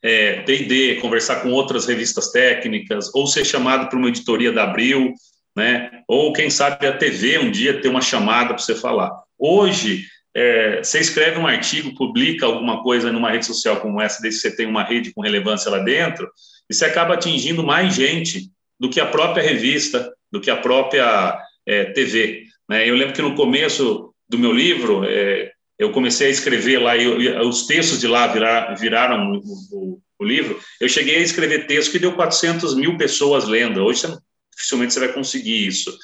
é, 0.03 0.43
D&D, 0.43 1.01
conversar 1.01 1.37
com 1.37 1.51
outras 1.51 1.87
revistas 1.87 2.31
técnicas, 2.31 3.13
ou 3.15 3.27
ser 3.27 3.45
chamado 3.45 3.89
para 3.89 3.99
uma 3.99 4.09
editoria 4.09 4.53
da 4.53 4.65
Abril, 4.65 5.15
né? 5.57 6.03
Ou 6.07 6.33
quem 6.33 6.51
sabe 6.51 6.87
a 6.87 6.97
TV 6.97 7.39
um 7.39 7.51
dia 7.51 7.81
ter 7.81 7.89
uma 7.89 8.03
chamada 8.03 8.49
para 8.49 8.59
você 8.59 8.75
falar. 8.75 9.24
Hoje, 9.47 10.07
é, 10.35 10.83
você 10.83 10.99
escreve 11.01 11.39
um 11.39 11.47
artigo, 11.47 11.95
publica 11.95 12.47
alguma 12.47 12.83
coisa 12.83 13.13
numa 13.13 13.31
rede 13.31 13.45
social 13.45 13.79
como 13.79 14.01
essa, 14.01 14.23
desde 14.23 14.41
que 14.41 14.49
você 14.49 14.57
tem 14.57 14.65
uma 14.65 14.83
rede 14.83 15.13
com 15.13 15.21
relevância 15.21 15.71
lá 15.71 15.81
dentro, 15.81 16.27
e 16.71 16.73
você 16.75 16.87
acaba 16.87 17.13
atingindo 17.13 17.63
mais 17.63 17.95
gente 17.95 18.51
do 18.81 18.89
que 18.89 18.99
a 18.99 19.05
própria 19.05 19.43
revista, 19.43 20.11
do 20.33 20.41
que 20.41 20.51
a 20.51 20.57
própria 20.57 21.39
é, 21.67 21.85
TV. 21.93 22.45
Né? 22.67 22.89
Eu 22.89 22.95
lembro 22.95 23.13
que 23.13 23.21
no 23.21 23.35
começo 23.35 24.15
do 24.27 24.39
meu 24.39 24.51
livro, 24.51 25.05
é, 25.05 25.53
eu 25.79 25.93
comecei 25.93 26.29
a 26.29 26.31
escrever 26.31 26.79
lá, 26.79 26.97
e, 26.97 27.07
os 27.41 27.67
textos 27.67 28.01
de 28.01 28.09
lá 28.09 28.27
virar, 28.29 28.75
viraram 28.77 29.31
o, 29.31 29.43
o, 29.71 30.01
o, 30.21 30.25
livro. 30.25 30.59
Eu 30.81 30.89
cheguei 30.89 31.17
a 31.17 31.21
escrever 31.21 31.67
texto 31.67 31.93
que 31.93 31.99
deu 31.99 32.15
400 32.15 32.75
mil 32.75 32.97
pessoas 32.97 33.45
lendo. 33.45 33.85
Hoje, 33.85 34.01
você, 34.01 34.17
dificilmente 34.57 34.95
você 34.95 35.01
vai 35.01 35.13
conseguir 35.13 35.67
isso. 35.67 35.95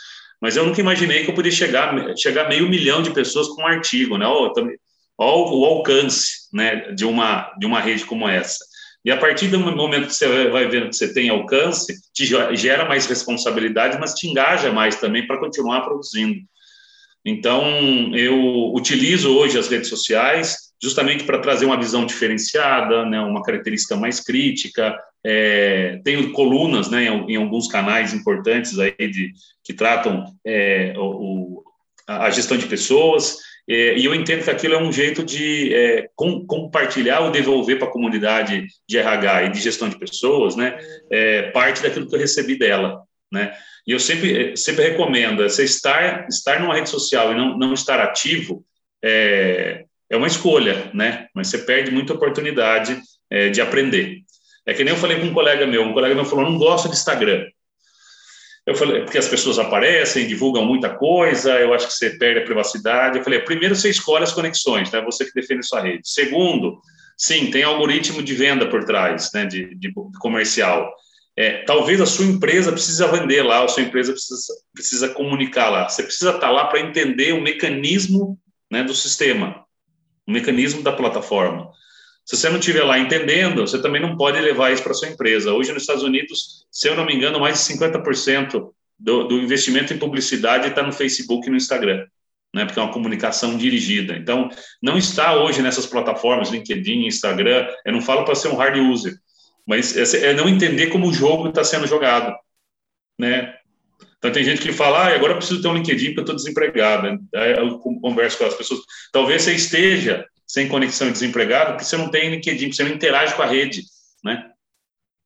Mas 0.41 0.57
eu 0.57 0.65
nunca 0.65 0.81
imaginei 0.81 1.25
que 1.25 1.31
eu 1.31 1.35
poderia 1.35 1.57
chegar, 1.57 1.95
chegar 2.17 2.49
meio 2.49 2.69
milhão 2.69 3.03
de 3.03 3.13
pessoas 3.13 3.49
com 3.49 3.63
um 3.63 3.67
artigo, 3.67 4.17
né? 4.17 4.27
Olha 4.27 4.53
o 5.19 5.65
alcance 5.67 6.49
né, 6.53 6.93
de, 6.93 7.05
uma, 7.05 7.53
de 7.59 7.67
uma 7.67 7.79
rede 7.79 8.07
como 8.07 8.27
essa. 8.27 8.65
E 9.05 9.11
a 9.11 9.17
partir 9.17 9.49
do 9.49 9.59
momento 9.59 10.07
que 10.07 10.15
você 10.15 10.49
vai 10.49 10.67
vendo 10.69 10.89
que 10.89 10.97
você 10.97 11.13
tem 11.13 11.29
alcance, 11.29 11.95
te 12.13 12.25
gera 12.57 12.87
mais 12.87 13.07
responsabilidade, 13.07 13.99
mas 13.99 14.15
te 14.15 14.27
engaja 14.27 14.73
mais 14.73 14.97
também 14.97 15.27
para 15.27 15.39
continuar 15.39 15.83
produzindo. 15.83 16.41
Então, 17.25 18.15
eu 18.15 18.73
utilizo 18.75 19.35
hoje 19.35 19.59
as 19.59 19.69
redes 19.69 19.89
sociais 19.89 20.70
justamente 20.83 21.25
para 21.25 21.39
trazer 21.39 21.67
uma 21.67 21.79
visão 21.79 22.07
diferenciada, 22.07 23.05
né, 23.05 23.21
uma 23.21 23.43
característica 23.43 23.97
mais 23.97 24.21
crítica. 24.21 24.97
É, 25.25 26.01
tenho 26.03 26.33
colunas 26.33 26.91
né, 26.91 27.05
em, 27.05 27.33
em, 27.33 27.37
alguns 27.37 27.69
canais 27.69 28.15
importantes 28.15 28.79
aí 28.79 28.95
de, 28.97 29.33
que 29.63 29.75
tratam 29.75 30.25
é, 30.45 30.95
o, 30.97 31.63
a 32.07 32.31
gestão 32.31 32.57
de 32.57 32.67
pessoas, 32.67 33.37
é, 33.69 33.97
e 33.97 34.05
eu 34.05 34.13
entendo 34.15 34.43
que 34.43 34.51
aquilo 34.51 34.75
é 34.75 34.83
um 34.83 34.91
jeito 34.91 35.23
de 35.23 35.73
é, 35.73 36.09
com, 36.17 36.45
compartilhar 36.45 37.21
ou 37.21 37.31
devolver 37.31 37.79
para 37.79 37.87
a 37.87 37.91
comunidade 37.91 38.67
de 38.89 38.99
RH 38.99 39.45
e 39.45 39.51
de 39.51 39.61
gestão 39.61 39.89
de 39.89 39.97
pessoas 39.97 40.57
né, 40.57 40.77
é, 41.09 41.51
parte 41.53 41.81
daquilo 41.81 42.09
que 42.09 42.15
eu 42.15 42.19
recebi 42.19 42.59
dela. 42.59 43.03
Né? 43.31 43.57
E 43.87 43.93
eu 43.93 44.01
sempre, 44.01 44.57
sempre 44.57 44.89
recomendo, 44.89 45.43
você 45.43 45.63
estar, 45.63 46.27
estar 46.29 46.59
numa 46.59 46.75
rede 46.75 46.89
social 46.89 47.33
e 47.33 47.37
não, 47.37 47.57
não 47.57 47.73
estar 47.73 48.01
ativo 48.01 48.65
é, 49.05 49.85
é 50.11 50.17
uma 50.17 50.27
escolha, 50.27 50.91
né? 50.93 51.29
Mas 51.35 51.49
você 51.49 51.59
perde 51.59 51.93
muita 51.93 52.13
oportunidade 52.13 53.01
é, 53.31 53.49
de 53.49 53.61
aprender. 53.61 54.19
É 54.67 54.75
que 54.75 54.83
nem 54.83 54.93
eu 54.93 55.01
falei 55.01 55.21
com 55.21 55.27
um 55.27 55.33
colega 55.33 55.67
meu, 55.67 55.83
um 55.83 55.93
colega 55.93 56.15
meu 56.15 56.25
falou, 56.25 56.45
não 56.45 56.59
gosto 56.59 56.89
de 56.89 56.95
Instagram. 56.95 57.47
Eu 58.67 58.75
falei, 58.75 59.03
porque 59.03 59.19
as 59.19 59.29
pessoas 59.29 59.59
aparecem, 59.59 60.27
divulgam 60.27 60.65
muita 60.65 60.91
coisa, 60.91 61.59
eu 61.59 61.73
acho 61.73 61.87
que 61.87 61.95
você 61.95 62.11
perde 62.11 62.41
a 62.41 62.45
privacidade. 62.45 63.19
Eu 63.19 63.25
falei, 63.25 63.41
primeiro 63.41 63.75
você 63.75 63.89
escolhe 63.89 64.25
as 64.25 64.33
conexões, 64.33 64.91
né? 64.91 65.01
Você 65.03 65.25
que 65.25 65.33
defende 65.33 65.67
sua 65.67 65.81
rede. 65.81 66.03
Segundo, 66.05 66.81
sim, 67.17 67.51
tem 67.51 67.63
algoritmo 67.63 68.23
de 68.23 68.35
venda 68.35 68.69
por 68.69 68.85
trás, 68.85 69.31
né? 69.33 69.47
De, 69.47 69.75
de 69.77 69.93
comercial. 70.21 70.93
É, 71.37 71.63
talvez 71.65 72.01
a 72.01 72.07
sua 72.07 72.27
empresa 72.27 72.71
precisa 72.71 73.09
vender 73.09 73.43
lá, 73.43 73.65
a 73.65 73.69
sua 73.69 73.83
empresa 73.83 74.13
precisa, 74.13 74.53
precisa 74.75 75.09
comunicar 75.09 75.71
lá. 75.71 75.89
Você 75.89 76.03
precisa 76.03 76.33
estar 76.33 76.51
lá 76.51 76.67
para 76.67 76.81
entender 76.81 77.33
o 77.33 77.41
mecanismo 77.41 78.39
né, 78.71 78.83
do 78.83 78.95
sistema, 78.95 79.65
o 80.27 80.33
mecanismo 80.33 80.83
da 80.83 80.93
plataforma. 80.93 81.71
Se 82.25 82.37
você 82.37 82.49
não 82.49 82.59
estiver 82.59 82.85
lá 82.85 82.99
entendendo, 82.99 83.63
você 83.63 83.81
também 83.81 84.01
não 84.01 84.17
pode 84.17 84.41
levar 84.41 84.73
isso 84.73 84.83
para 84.83 84.95
sua 84.95 85.09
empresa. 85.09 85.53
Hoje, 85.53 85.73
nos 85.73 85.83
Estados 85.83 86.03
Unidos, 86.03 86.67
se 86.71 86.89
eu 86.89 86.95
não 86.95 87.05
me 87.05 87.15
engano, 87.15 87.41
mais 87.41 87.67
de 87.67 87.75
50% 87.75 88.71
do, 88.99 89.25
do 89.25 89.39
investimento 89.39 89.93
em 89.93 89.99
publicidade 89.99 90.69
está 90.69 90.83
no 90.83 90.93
Facebook 90.93 91.47
e 91.47 91.51
no 91.51 91.57
Instagram, 91.57 92.07
né, 92.55 92.65
porque 92.65 92.79
é 92.79 92.83
uma 92.83 92.93
comunicação 92.93 93.57
dirigida. 93.57 94.17
Então, 94.17 94.49
não 94.83 94.99
está 94.99 95.35
hoje 95.43 95.63
nessas 95.63 95.87
plataformas, 95.87 96.51
LinkedIn, 96.51 97.07
Instagram, 97.07 97.67
eu 97.85 97.93
não 97.93 98.01
falo 98.01 98.25
para 98.25 98.35
ser 98.35 98.49
um 98.49 98.57
hard 98.57 98.77
user, 98.77 99.15
mas 99.67 100.15
é, 100.15 100.35
não 100.35 100.49
entender 100.49 100.89
como 100.89 101.09
o 101.09 101.13
jogo 101.13 101.49
está 101.49 101.65
sendo 101.65 101.87
jogado, 101.87 102.35
né? 103.19 103.55
Então 104.21 104.31
tem 104.31 104.45
gente 104.45 104.61
que 104.61 104.71
fala, 104.71 104.99
ah, 104.99 105.15
agora 105.15 105.33
eu 105.33 105.39
preciso 105.39 105.63
ter 105.63 105.69
um 105.69 105.75
LinkedIn 105.75 106.09
porque 106.09 106.21
eu 106.21 106.25
estou 106.25 106.37
desempregado. 106.37 107.19
Aí 107.35 107.53
eu 107.53 107.79
converso 107.79 108.37
com 108.37 108.45
as 108.45 108.55
pessoas. 108.55 108.81
Talvez 109.11 109.43
você 109.43 109.55
esteja 109.55 110.27
sem 110.47 110.69
conexão 110.69 111.09
e 111.09 111.13
desempregado 111.13 111.71
porque 111.71 111.85
você 111.85 111.97
não 111.97 112.11
tem 112.11 112.29
LinkedIn, 112.29 112.67
porque 112.67 112.77
você 112.77 112.85
não 112.85 112.95
interage 112.95 113.35
com 113.35 113.43
a 113.43 113.47
rede, 113.47 113.83
né? 114.23 114.51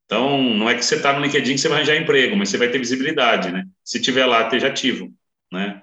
Então, 0.04 0.40
não 0.54 0.70
é 0.70 0.76
que 0.76 0.84
você 0.84 0.94
está 0.94 1.12
no 1.12 1.24
LinkedIn 1.24 1.54
que 1.54 1.58
você 1.58 1.68
vai 1.68 1.78
arranjar 1.78 1.96
emprego, 1.96 2.36
mas 2.36 2.50
você 2.50 2.58
vai 2.58 2.68
ter 2.68 2.78
visibilidade, 2.78 3.50
né? 3.50 3.64
Se 3.82 4.00
tiver 4.00 4.26
lá, 4.26 4.42
esteja 4.42 4.68
ativo, 4.68 5.10
né? 5.50 5.82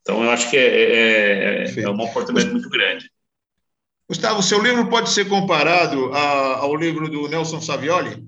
Então, 0.00 0.24
eu 0.24 0.30
acho 0.30 0.50
que 0.50 0.56
é, 0.56 0.66
é, 0.66 1.64
é, 1.64 1.80
é 1.82 1.88
uma 1.88 2.04
oportunidade 2.04 2.50
muito 2.50 2.68
grande. 2.68 3.08
Gustavo, 4.08 4.42
seu 4.42 4.60
livro 4.60 4.88
pode 4.88 5.10
ser 5.10 5.28
comparado 5.28 6.12
a, 6.12 6.56
ao 6.58 6.74
livro 6.74 7.08
do 7.08 7.28
Nelson 7.28 7.60
Savioli, 7.60 8.24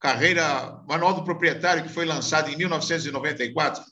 Carreira 0.00 0.80
Manual 0.88 1.14
do 1.14 1.24
Proprietário, 1.24 1.82
que 1.82 1.92
foi 1.92 2.04
lançado 2.04 2.50
em 2.50 2.56
1994? 2.56 3.82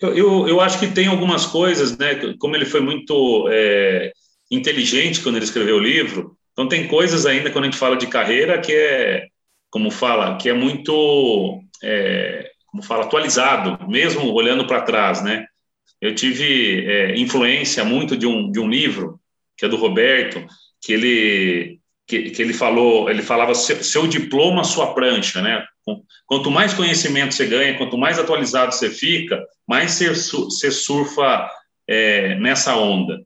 Eu, 0.00 0.14
eu, 0.14 0.48
eu 0.48 0.60
acho 0.60 0.78
que 0.78 0.88
tem 0.88 1.06
algumas 1.06 1.46
coisas, 1.46 1.96
né? 1.96 2.34
Como 2.38 2.56
ele 2.56 2.64
foi 2.64 2.80
muito 2.80 3.48
é, 3.50 4.12
inteligente 4.50 5.22
quando 5.22 5.36
ele 5.36 5.44
escreveu 5.44 5.76
o 5.76 5.82
livro, 5.82 6.36
então 6.52 6.68
tem 6.68 6.88
coisas 6.88 7.26
ainda 7.26 7.50
quando 7.50 7.64
a 7.64 7.66
gente 7.66 7.78
fala 7.78 7.96
de 7.96 8.06
carreira 8.06 8.58
que 8.60 8.72
é, 8.72 9.26
como 9.70 9.90
fala, 9.90 10.38
que 10.38 10.48
é 10.48 10.54
muito, 10.54 11.60
é, 11.82 12.50
como 12.66 12.82
fala, 12.82 13.04
atualizado, 13.04 13.86
mesmo 13.88 14.32
olhando 14.32 14.66
para 14.66 14.82
trás, 14.82 15.22
né? 15.22 15.46
Eu 16.00 16.14
tive 16.14 16.86
é, 16.86 17.16
influência 17.16 17.84
muito 17.84 18.16
de 18.16 18.26
um, 18.26 18.50
de 18.50 18.58
um 18.58 18.68
livro 18.68 19.20
que 19.56 19.64
é 19.64 19.68
do 19.68 19.76
Roberto, 19.76 20.46
que 20.80 20.92
ele 20.92 21.80
que, 22.06 22.30
que 22.30 22.40
ele 22.40 22.52
falou, 22.52 23.10
ele 23.10 23.22
falava 23.22 23.54
seu, 23.54 23.82
seu, 23.82 24.06
diploma, 24.06 24.64
sua 24.64 24.94
prancha, 24.94 25.42
né? 25.42 25.64
Quanto 26.26 26.50
mais 26.50 26.72
conhecimento 26.72 27.34
você 27.34 27.46
ganha, 27.46 27.76
quanto 27.76 27.98
mais 27.98 28.18
atualizado 28.18 28.72
você 28.72 28.90
fica, 28.90 29.42
mais 29.66 29.92
você, 29.92 30.10
você 30.10 30.70
surfa 30.70 31.48
é, 31.88 32.34
nessa 32.36 32.76
onda. 32.76 33.20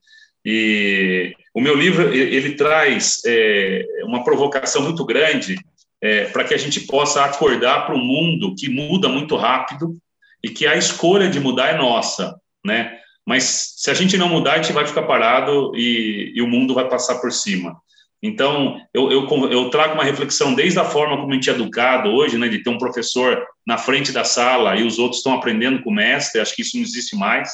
E 0.45 1.35
o 1.55 1.61
meu 1.61 1.75
livro 1.75 2.13
ele, 2.13 2.55
traz 2.55 3.21
é, 3.27 3.85
uma 4.05 4.25
provocação 4.25 4.83
muito 4.83 5.05
grande 5.05 5.59
é, 6.01 6.25
para 6.27 6.45
que 6.45 6.55
a 6.55 6.59
gente 6.59 6.81
possa 6.81 7.25
acordar 7.25 7.87
para 7.87 7.95
um 7.95 8.05
mundo 8.05 8.55
que 8.55 8.69
muda 8.69 9.09
muito 9.09 9.37
rápido 9.37 9.97
e 10.43 10.49
que 10.49 10.67
a 10.67 10.77
escolha 10.77 11.29
de 11.29 11.39
mudar 11.39 11.75
é 11.75 11.77
nossa, 11.77 12.41
né? 12.65 12.99
Mas 13.27 13.75
se 13.77 13.91
a 13.91 13.95
gente 13.95 14.17
não 14.17 14.29
mudar, 14.29 14.55
a 14.55 14.63
gente 14.63 14.73
vai 14.73 14.87
ficar 14.87 15.03
parado 15.03 15.73
e, 15.77 16.33
e 16.35 16.41
o 16.41 16.49
mundo 16.49 16.75
vai 16.75 16.89
passar 16.89 17.17
por 17.17 17.31
cima. 17.31 17.77
Então, 18.23 18.79
eu, 18.93 19.11
eu, 19.11 19.27
eu, 19.51 19.71
trago 19.71 19.95
uma 19.95 20.05
reflexão 20.05 20.55
desde 20.55 20.79
a 20.79 20.85
forma 20.85 21.17
como 21.17 21.31
a 21.31 21.35
gente 21.35 21.49
é 21.49 21.55
educado 21.55 22.11
hoje, 22.11 22.37
né, 22.37 22.49
de 22.49 22.63
ter 22.63 22.69
um 22.69 22.77
professor 22.77 23.43
na 23.67 23.79
frente 23.79 24.13
da 24.13 24.25
sala 24.25 24.77
e 24.77 24.83
os 24.83 24.99
outros 24.99 25.19
estão 25.19 25.33
aprendendo 25.33 25.83
com 25.83 25.91
o 25.91 25.95
mestre, 25.95 26.41
acho 26.41 26.55
que 26.55 26.61
isso 26.61 26.77
não 26.77 26.83
existe 26.83 27.17
mais. 27.17 27.51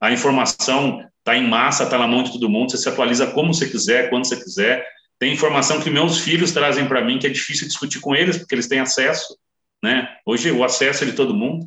A 0.00 0.12
informação 0.12 1.04
está 1.18 1.36
em 1.36 1.48
massa, 1.48 1.82
está 1.82 1.98
na 1.98 2.06
mão 2.06 2.22
de 2.22 2.30
todo 2.30 2.48
mundo, 2.48 2.70
você 2.70 2.78
se 2.78 2.88
atualiza 2.88 3.26
como 3.28 3.52
você 3.52 3.68
quiser, 3.68 4.08
quando 4.08 4.26
você 4.26 4.36
quiser. 4.36 4.86
Tem 5.18 5.32
informação 5.32 5.80
que 5.80 5.90
meus 5.90 6.20
filhos 6.20 6.52
trazem 6.52 6.86
para 6.86 7.02
mim 7.04 7.18
que 7.18 7.26
é 7.26 7.30
difícil 7.30 7.66
discutir 7.66 8.00
com 8.00 8.14
eles, 8.14 8.38
porque 8.38 8.54
eles 8.54 8.68
têm 8.68 8.78
acesso. 8.78 9.36
Né? 9.82 10.08
Hoje 10.24 10.52
o 10.52 10.62
acesso 10.62 11.02
é 11.02 11.06
de 11.06 11.14
todo 11.14 11.34
mundo. 11.34 11.66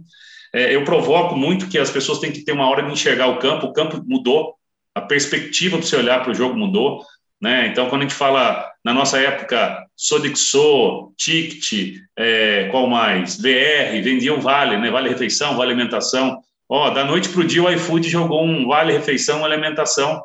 É, 0.53 0.73
eu 0.73 0.83
provoco 0.83 1.35
muito 1.35 1.67
que 1.67 1.77
as 1.77 1.91
pessoas 1.91 2.19
têm 2.19 2.31
que 2.31 2.43
ter 2.43 2.53
uma 2.53 2.69
hora 2.69 2.83
de 2.83 2.91
enxergar 2.91 3.27
o 3.27 3.37
campo, 3.37 3.67
o 3.67 3.73
campo 3.73 4.01
mudou, 4.05 4.55
a 4.95 5.01
perspectiva 5.01 5.77
para 5.77 5.85
você 5.85 5.95
olhar 5.95 6.21
para 6.21 6.31
o 6.31 6.35
jogo 6.35 6.57
mudou. 6.57 7.03
Né? 7.41 7.67
Então, 7.67 7.89
quando 7.89 8.01
a 8.01 8.05
gente 8.05 8.15
fala, 8.15 8.69
na 8.83 8.93
nossa 8.93 9.19
época, 9.19 9.85
Sodexo, 9.95 11.13
Ticket, 11.17 11.97
é, 12.17 12.67
qual 12.69 12.87
mais? 12.87 13.37
VR, 13.37 14.01
vendiam 14.03 14.41
Vale, 14.41 14.77
né? 14.77 14.91
Vale 14.91 15.09
Refeição, 15.09 15.55
Vale 15.55 15.71
Alimentação. 15.71 16.39
Ó, 16.67 16.89
da 16.89 17.03
noite 17.03 17.29
para 17.29 17.41
o 17.41 17.45
dia, 17.45 17.63
o 17.63 17.71
iFood 17.71 18.09
jogou 18.09 18.43
um 18.43 18.67
Vale 18.67 18.93
Refeição, 18.93 19.45
Alimentação. 19.45 20.21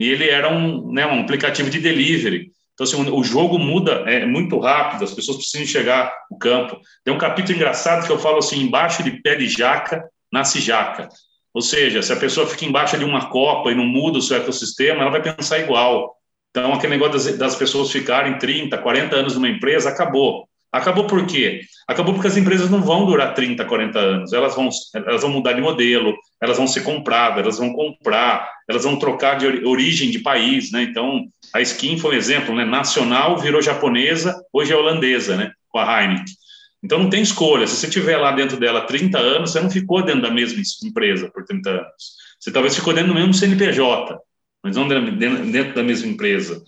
E 0.00 0.08
ele 0.08 0.28
era 0.28 0.52
um, 0.52 0.92
né, 0.92 1.06
um 1.06 1.20
aplicativo 1.20 1.68
de 1.68 1.80
delivery. 1.80 2.50
Então, 2.72 2.84
assim, 2.84 3.10
o 3.10 3.24
jogo 3.24 3.58
muda 3.58 4.04
é 4.06 4.24
muito 4.24 4.56
rápido, 4.58 5.02
as 5.02 5.12
pessoas 5.12 5.38
precisam 5.38 5.66
chegar 5.66 6.14
no 6.30 6.38
campo. 6.38 6.78
Tem 7.04 7.12
um 7.12 7.18
capítulo 7.18 7.56
engraçado 7.56 8.06
que 8.06 8.12
eu 8.12 8.18
falo 8.20 8.38
assim: 8.38 8.60
embaixo 8.60 9.02
de 9.02 9.20
pé 9.20 9.34
de 9.34 9.48
jaca, 9.48 10.08
nasce 10.32 10.60
jaca. 10.60 11.08
Ou 11.52 11.60
seja, 11.60 12.02
se 12.02 12.12
a 12.12 12.16
pessoa 12.16 12.46
fica 12.46 12.64
embaixo 12.64 12.96
de 12.96 13.04
uma 13.04 13.30
copa 13.30 13.72
e 13.72 13.74
não 13.74 13.84
muda 13.84 14.18
o 14.18 14.22
seu 14.22 14.36
ecossistema, 14.36 15.02
ela 15.02 15.10
vai 15.10 15.20
pensar 15.20 15.58
igual. 15.58 16.17
Então, 16.50 16.72
aquele 16.72 16.94
negócio 16.96 17.12
das, 17.12 17.38
das 17.38 17.56
pessoas 17.56 17.90
ficarem 17.90 18.38
30, 18.38 18.76
40 18.78 19.16
anos 19.16 19.34
numa 19.34 19.48
empresa 19.48 19.88
acabou. 19.88 20.48
Acabou 20.70 21.06
por 21.06 21.26
quê? 21.26 21.62
Acabou 21.86 22.12
porque 22.12 22.28
as 22.28 22.36
empresas 22.36 22.70
não 22.70 22.82
vão 22.82 23.06
durar 23.06 23.32
30, 23.34 23.64
40 23.64 23.98
anos. 23.98 24.32
Elas 24.34 24.54
vão, 24.54 24.68
elas 24.94 25.22
vão 25.22 25.30
mudar 25.30 25.54
de 25.54 25.62
modelo, 25.62 26.14
elas 26.42 26.58
vão 26.58 26.66
ser 26.66 26.82
compradas, 26.82 27.42
elas 27.42 27.58
vão 27.58 27.72
comprar, 27.72 28.50
elas 28.68 28.84
vão 28.84 28.98
trocar 28.98 29.38
de 29.38 29.46
origem 29.64 30.10
de 30.10 30.18
país, 30.18 30.70
né? 30.70 30.82
Então, 30.82 31.26
a 31.54 31.60
Skin 31.62 31.98
foi 31.98 32.14
um 32.14 32.18
exemplo, 32.18 32.54
né? 32.54 32.66
Nacional 32.66 33.38
virou 33.38 33.62
japonesa, 33.62 34.38
hoje 34.52 34.72
é 34.72 34.76
holandesa, 34.76 35.36
né? 35.36 35.52
Com 35.70 35.78
a 35.78 36.02
Heineken. 36.02 36.34
Então, 36.82 36.98
não 36.98 37.10
tem 37.10 37.22
escolha. 37.22 37.66
Se 37.66 37.76
você 37.76 37.88
tiver 37.88 38.18
lá 38.18 38.32
dentro 38.32 38.58
dela 38.58 38.82
30 38.82 39.18
anos, 39.18 39.50
você 39.50 39.60
não 39.60 39.70
ficou 39.70 40.04
dentro 40.04 40.22
da 40.22 40.30
mesma 40.30 40.60
empresa 40.84 41.30
por 41.32 41.44
30 41.44 41.70
anos. 41.70 42.18
Você 42.38 42.52
talvez 42.52 42.76
ficou 42.76 42.92
dentro 42.92 43.08
do 43.08 43.18
mesmo 43.18 43.32
CNPJ, 43.32 44.18
mas 44.62 44.76
não 44.76 44.88
dentro 44.88 45.74
da 45.74 45.82
mesma 45.82 46.08
empresa. 46.08 46.62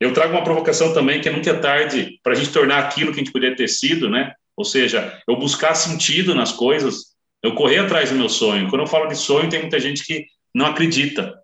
Eu 0.00 0.12
trago 0.12 0.32
uma 0.32 0.44
provocação 0.44 0.92
também 0.92 1.20
que 1.20 1.30
nunca 1.30 1.50
é 1.50 1.54
tarde 1.54 2.18
para 2.22 2.32
a 2.32 2.34
gente 2.34 2.52
tornar 2.52 2.78
aquilo 2.78 3.12
que 3.12 3.20
a 3.20 3.24
gente 3.24 3.32
poderia 3.32 3.56
ter 3.56 3.68
sido, 3.68 4.10
né? 4.10 4.32
Ou 4.56 4.64
seja, 4.64 5.20
eu 5.28 5.36
buscar 5.36 5.74
sentido 5.74 6.34
nas 6.34 6.52
coisas, 6.52 7.14
eu 7.42 7.54
correr 7.54 7.78
atrás 7.78 8.10
do 8.10 8.16
meu 8.16 8.28
sonho. 8.28 8.68
Quando 8.68 8.82
eu 8.82 8.86
falo 8.86 9.06
de 9.06 9.16
sonho, 9.16 9.48
tem 9.48 9.60
muita 9.60 9.78
gente 9.80 10.04
que 10.04 10.26
não 10.54 10.66
acredita. 10.66 11.34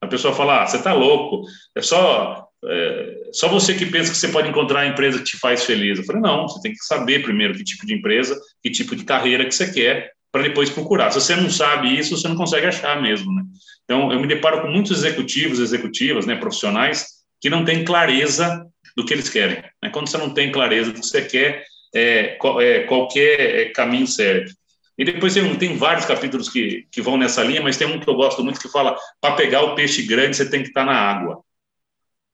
A 0.00 0.06
pessoa 0.06 0.34
fala: 0.34 0.62
ah, 0.62 0.66
você 0.66 0.76
está 0.76 0.92
louco, 0.92 1.46
é 1.74 1.82
só, 1.82 2.48
é, 2.64 3.30
só 3.32 3.48
você 3.48 3.74
que 3.74 3.86
pensa 3.86 4.10
que 4.10 4.16
você 4.16 4.28
pode 4.28 4.48
encontrar 4.48 4.80
a 4.80 4.86
empresa 4.86 5.18
que 5.18 5.24
te 5.24 5.38
faz 5.38 5.64
feliz. 5.64 5.98
Eu 5.98 6.04
falei: 6.04 6.22
não, 6.22 6.48
você 6.48 6.60
tem 6.60 6.72
que 6.72 6.84
saber 6.84 7.22
primeiro 7.22 7.54
que 7.54 7.64
tipo 7.64 7.86
de 7.86 7.94
empresa, 7.94 8.38
que 8.62 8.70
tipo 8.70 8.96
de 8.96 9.04
carreira 9.04 9.44
que 9.44 9.54
você 9.54 9.70
quer, 9.72 10.12
para 10.32 10.42
depois 10.42 10.70
procurar. 10.70 11.10
Se 11.10 11.20
você 11.20 11.34
não 11.36 11.50
sabe 11.50 11.98
isso, 11.98 12.16
você 12.16 12.28
não 12.28 12.36
consegue 12.36 12.66
achar 12.66 13.00
mesmo, 13.00 13.32
né? 13.34 13.42
Então, 13.84 14.12
eu 14.12 14.20
me 14.20 14.26
deparo 14.28 14.62
com 14.62 14.68
muitos 14.68 14.92
executivos, 14.92 15.58
executivas, 15.58 16.24
né, 16.24 16.36
profissionais, 16.36 17.06
que 17.40 17.50
não 17.50 17.64
têm 17.64 17.84
clareza 17.84 18.64
do 18.96 19.04
que 19.04 19.12
eles 19.12 19.28
querem. 19.28 19.62
Né? 19.82 19.90
Quando 19.90 20.08
você 20.08 20.18
não 20.18 20.30
tem 20.30 20.52
clareza 20.52 20.92
do 20.92 21.00
que 21.00 21.06
você 21.06 21.22
quer, 21.22 21.64
é, 21.94 22.38
é, 22.60 22.80
qualquer 22.84 23.40
é, 23.40 23.64
caminho 23.70 24.06
serve. 24.06 24.52
E 24.96 25.04
depois 25.04 25.34
tem, 25.34 25.56
tem 25.56 25.76
vários 25.76 26.04
capítulos 26.04 26.48
que, 26.48 26.86
que 26.92 27.00
vão 27.00 27.16
nessa 27.16 27.42
linha, 27.42 27.62
mas 27.62 27.76
tem 27.76 27.86
um 27.86 27.98
que 27.98 28.08
eu 28.08 28.14
gosto 28.14 28.44
muito 28.44 28.60
que 28.60 28.68
fala: 28.68 28.96
para 29.20 29.34
pegar 29.34 29.62
o 29.62 29.74
peixe 29.74 30.02
grande, 30.02 30.36
você 30.36 30.48
tem 30.48 30.62
que 30.62 30.68
estar 30.68 30.84
na 30.84 30.92
água. 30.92 31.42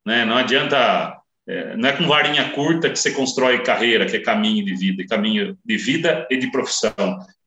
Né? 0.05 0.25
Não 0.25 0.37
adianta. 0.37 1.17
É, 1.49 1.77
não 1.77 1.89
é 1.89 1.93
com 1.93 2.09
varinha 2.09 2.51
curta 2.51 2.91
que 2.91 2.99
você 2.99 3.13
constrói 3.13 3.63
carreira, 3.63 4.05
que 4.05 4.17
é 4.17 4.21
caminho 4.21 4.65
de 4.65 4.75
vida, 4.75 5.07
caminho 5.07 5.57
de 5.65 5.77
vida 5.77 6.27
e 6.29 6.37
de 6.37 6.51
profissão. 6.51 6.93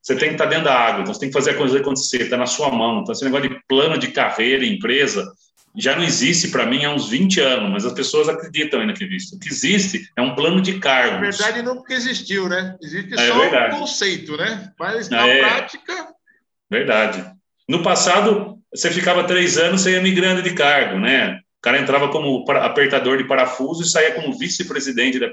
Você 0.02 0.16
tem 0.16 0.28
que 0.30 0.34
estar 0.34 0.46
dentro 0.46 0.64
da 0.64 0.74
água, 0.74 1.02
então 1.02 1.12
você 1.12 1.20
tem 1.20 1.28
que 1.28 1.34
fazer 1.34 1.50
a 1.50 1.56
coisa 1.56 1.78
acontecer, 1.78 2.22
está 2.22 2.36
na 2.36 2.46
sua 2.46 2.70
mão. 2.70 3.00
Então, 3.00 3.12
esse 3.12 3.24
negócio 3.24 3.48
de 3.48 3.60
plano 3.68 3.98
de 3.98 4.08
carreira, 4.08 4.64
empresa, 4.64 5.30
já 5.76 5.94
não 5.94 6.02
existe 6.02 6.48
para 6.48 6.66
mim 6.66 6.84
há 6.84 6.92
uns 6.92 7.08
20 7.08 7.40
anos, 7.40 7.70
mas 7.70 7.84
as 7.84 7.92
pessoas 7.92 8.28
acreditam 8.28 8.80
ainda 8.80 8.92
que 8.92 9.04
existe. 9.04 9.36
O 9.36 9.38
que 9.38 9.48
existe 9.48 10.10
é 10.16 10.22
um 10.22 10.34
plano 10.34 10.60
de 10.60 10.78
cargos. 10.78 11.38
Na 11.38 11.46
verdade, 11.46 11.62
não 11.62 11.76
porque 11.76 11.94
existiu, 11.94 12.48
né? 12.48 12.76
Existe 12.82 13.14
é, 13.14 13.28
só 13.28 13.38
verdade. 13.38 13.76
um 13.76 13.80
conceito, 13.80 14.36
né? 14.36 14.72
Mas 14.78 15.08
na 15.08 15.26
é, 15.28 15.38
prática. 15.38 16.08
Verdade. 16.68 17.24
No 17.68 17.82
passado, 17.82 18.58
você 18.74 18.90
ficava 18.90 19.24
três 19.24 19.58
anos, 19.58 19.82
você 19.82 19.92
ia 19.92 20.02
migrando 20.02 20.42
de 20.42 20.54
cargo, 20.54 20.98
né? 20.98 21.40
O 21.58 21.62
cara 21.62 21.78
entrava 21.78 22.08
como 22.08 22.44
apertador 22.50 23.18
de 23.18 23.24
parafuso 23.24 23.82
e 23.82 23.86
saía 23.86 24.14
como 24.14 24.36
vice-presidente 24.36 25.18
de 25.18 25.24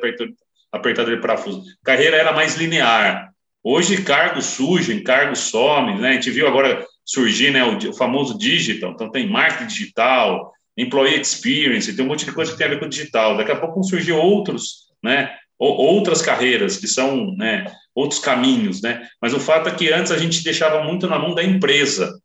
apertador 0.71 1.15
de 1.15 1.21
parafuso. 1.21 1.63
A 1.81 1.85
carreira 1.85 2.17
era 2.17 2.33
mais 2.33 2.57
linear. 2.57 3.31
Hoje, 3.69 4.01
cargos 4.01 4.45
surgem, 4.45 5.03
cargos 5.03 5.39
somem, 5.39 5.99
né? 5.99 6.11
A 6.11 6.13
gente 6.13 6.31
viu 6.31 6.47
agora 6.47 6.87
surgir 7.03 7.51
né, 7.51 7.65
o, 7.65 7.77
o 7.89 7.93
famoso 7.93 8.37
digital, 8.37 8.91
então 8.91 9.11
tem 9.11 9.29
marketing 9.29 9.67
digital, 9.67 10.53
employee 10.77 11.19
experience, 11.19 11.93
tem 11.93 12.05
um 12.05 12.07
monte 12.07 12.23
de 12.23 12.31
coisa 12.31 12.53
que 12.53 12.57
tem 12.57 12.65
a 12.65 12.69
ver 12.69 12.79
com 12.79 12.85
o 12.85 12.89
digital. 12.89 13.35
Daqui 13.35 13.51
a 13.51 13.57
pouco 13.57 13.75
vão 13.75 13.83
surgir 13.83 14.13
outros, 14.13 14.87
né? 15.03 15.35
outras 15.59 16.21
carreiras 16.21 16.77
que 16.77 16.87
são 16.87 17.35
né, 17.35 17.69
outros 17.93 18.21
caminhos, 18.21 18.81
né? 18.81 19.05
Mas 19.21 19.33
o 19.33 19.39
fato 19.39 19.67
é 19.67 19.75
que 19.75 19.91
antes 19.91 20.13
a 20.13 20.17
gente 20.17 20.45
deixava 20.45 20.81
muito 20.85 21.05
na 21.05 21.19
mão 21.19 21.35
da 21.35 21.43
empresa. 21.43 22.17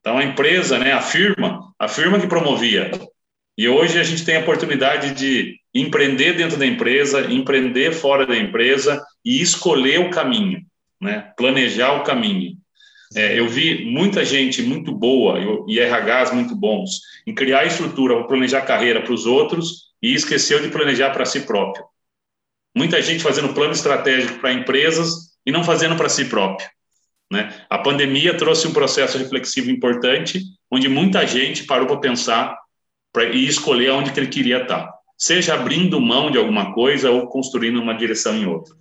Então 0.00 0.16
a 0.16 0.24
empresa, 0.24 0.78
né, 0.78 0.92
a 0.92 1.02
firma, 1.02 1.70
a 1.78 1.86
firma 1.86 2.18
que 2.18 2.26
promovia. 2.26 2.90
E 3.56 3.68
hoje 3.68 3.98
a 3.98 4.02
gente 4.02 4.24
tem 4.24 4.36
a 4.36 4.40
oportunidade 4.40 5.14
de 5.14 5.58
empreender 5.72 6.34
dentro 6.34 6.58
da 6.58 6.66
empresa, 6.66 7.32
empreender 7.32 7.92
fora 7.92 8.26
da 8.26 8.36
empresa 8.36 9.02
e 9.24 9.40
escolher 9.40 10.00
o 10.00 10.10
caminho, 10.10 10.62
né? 11.00 11.32
planejar 11.36 11.94
o 11.94 12.02
caminho. 12.02 12.56
É, 13.14 13.38
eu 13.38 13.48
vi 13.48 13.84
muita 13.84 14.24
gente 14.24 14.62
muito 14.62 14.92
boa 14.92 15.38
e 15.68 15.80
RHs 15.80 16.32
muito 16.32 16.56
bons 16.56 17.00
em 17.26 17.34
criar 17.34 17.64
estrutura 17.64 18.26
planejar 18.26 18.62
carreira 18.62 19.00
para 19.00 19.12
os 19.12 19.26
outros 19.26 19.92
e 20.02 20.12
esqueceu 20.12 20.60
de 20.60 20.68
planejar 20.68 21.10
para 21.10 21.24
si 21.24 21.40
próprio. 21.40 21.84
muita 22.76 23.00
gente 23.00 23.22
fazendo 23.22 23.54
plano 23.54 23.72
estratégico 23.72 24.38
para 24.38 24.52
empresas 24.52 25.34
e 25.46 25.50
não 25.50 25.64
fazendo 25.64 25.96
para 25.96 26.10
si 26.10 26.26
próprio. 26.26 26.68
Né? 27.32 27.52
A 27.70 27.78
pandemia 27.78 28.36
trouxe 28.36 28.68
um 28.68 28.72
processo 28.72 29.16
reflexivo 29.16 29.70
importante, 29.70 30.42
onde 30.70 30.88
muita 30.88 31.26
gente 31.26 31.64
parou 31.64 31.86
para 31.86 31.96
pensar 31.96 32.56
pra, 33.16 33.24
e 33.24 33.46
escolher 33.46 33.92
onde 33.92 34.12
que 34.12 34.20
ele 34.20 34.26
queria 34.26 34.60
estar, 34.60 34.92
seja 35.16 35.54
abrindo 35.54 35.98
mão 35.98 36.30
de 36.30 36.36
alguma 36.36 36.74
coisa 36.74 37.10
ou 37.10 37.26
construindo 37.28 37.80
uma 37.80 37.94
direção 37.94 38.36
em 38.36 38.44
outra. 38.44 38.74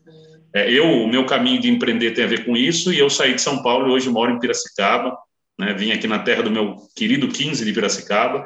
É, 0.53 0.69
eu, 0.69 0.83
o 0.85 1.07
meu 1.07 1.25
caminho 1.25 1.61
de 1.61 1.69
empreender 1.69 2.11
tem 2.11 2.25
a 2.25 2.27
ver 2.27 2.43
com 2.43 2.57
isso, 2.57 2.91
e 2.91 2.99
eu 2.99 3.09
saí 3.09 3.33
de 3.33 3.41
São 3.41 3.63
Paulo 3.63 3.87
e 3.87 3.91
hoje 3.93 4.09
moro 4.09 4.33
em 4.33 4.39
Piracicaba, 4.39 5.17
né? 5.57 5.73
vim 5.73 5.93
aqui 5.93 6.05
na 6.05 6.19
terra 6.19 6.43
do 6.43 6.51
meu 6.51 6.75
querido 6.97 7.29
15 7.29 7.63
de 7.63 7.71
Piracicaba, 7.71 8.45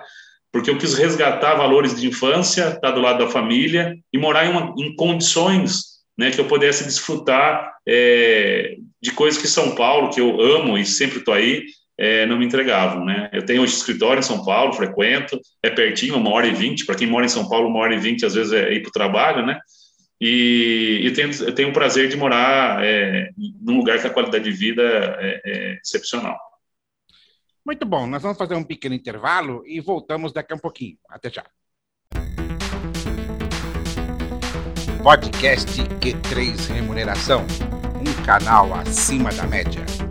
porque 0.52 0.70
eu 0.70 0.78
quis 0.78 0.94
resgatar 0.94 1.56
valores 1.56 2.00
de 2.00 2.08
infância, 2.08 2.70
estar 2.70 2.92
do 2.92 3.02
lado 3.02 3.26
da 3.26 3.32
família 3.32 3.96
e 4.14 4.18
morar 4.20 4.46
em, 4.46 4.52
uma, 4.52 4.76
em 4.78 4.96
condições 4.96 6.00
né, 6.16 6.30
que 6.30 6.40
eu 6.40 6.46
pudesse 6.46 6.84
desfrutar 6.84 7.74
é, 7.88 8.76
de 9.02 9.12
coisas 9.12 9.42
que 9.42 9.48
São 9.48 9.74
Paulo, 9.74 10.12
que 10.12 10.22
eu 10.22 10.40
amo 10.40 10.78
e 10.78 10.86
sempre 10.86 11.18
estou 11.18 11.34
aí, 11.34 11.64
é, 12.00 12.26
não 12.26 12.38
me 12.38 12.46
entregavam. 12.46 13.04
Né? 13.04 13.30
Eu 13.34 13.46
tenho 13.46 13.62
hoje 13.62 13.74
escritório 13.74 14.22
em 14.22 14.24
São 14.24 14.46
Paulo, 14.46 14.72
frequento, 14.72 15.38
é 15.62 15.70
pertinho, 15.70 16.16
uma 16.16 16.32
hora 16.32 16.48
e 16.48 16.54
vinte. 16.54 16.86
Para 16.86 16.96
quem 16.96 17.06
mora 17.06 17.26
em 17.26 17.30
São 17.30 17.50
Paulo, 17.50 17.68
uma 17.68 17.80
hora 17.80 17.94
e 17.94 18.00
vinte, 18.00 18.26
às 18.26 18.34
vezes 18.34 18.54
é 18.54 18.74
ir 18.74 18.82
para 18.82 18.90
o 18.90 18.94
trabalho, 18.94 19.46
né? 19.46 19.60
E, 20.22 21.02
e 21.04 21.12
tenho, 21.12 21.30
eu 21.44 21.54
tenho 21.54 21.70
o 21.70 21.74
prazer 21.74 22.08
de 22.08 22.18
morar 22.18 22.84
é, 22.84 23.30
num 23.62 23.78
lugar 23.78 24.00
que 24.00 24.08
a 24.08 24.10
qualidade 24.10 24.46
de 24.46 24.52
vida 24.52 24.82
é, 24.82 25.42
é 25.46 25.80
excepcional. 25.84 26.38
Muito 27.66 27.86
bom, 27.86 28.08
nós 28.08 28.22
vamos 28.22 28.38
fazer 28.38 28.56
um 28.56 28.64
pequeno 28.64 28.96
intervalo 28.96 29.64
e 29.66 29.80
voltamos 29.80 30.32
daqui 30.34 30.54
a 30.54 30.56
um 30.56 30.60
pouquinho. 30.60 30.98
Até 31.10 31.30
já. 31.30 31.44
Podcast 35.04 35.82
Q3 36.02 36.74
Remuneração, 36.74 37.46
um 37.96 38.26
canal 38.26 38.74
acima 38.74 39.32
da 39.32 39.48
média. 39.48 40.09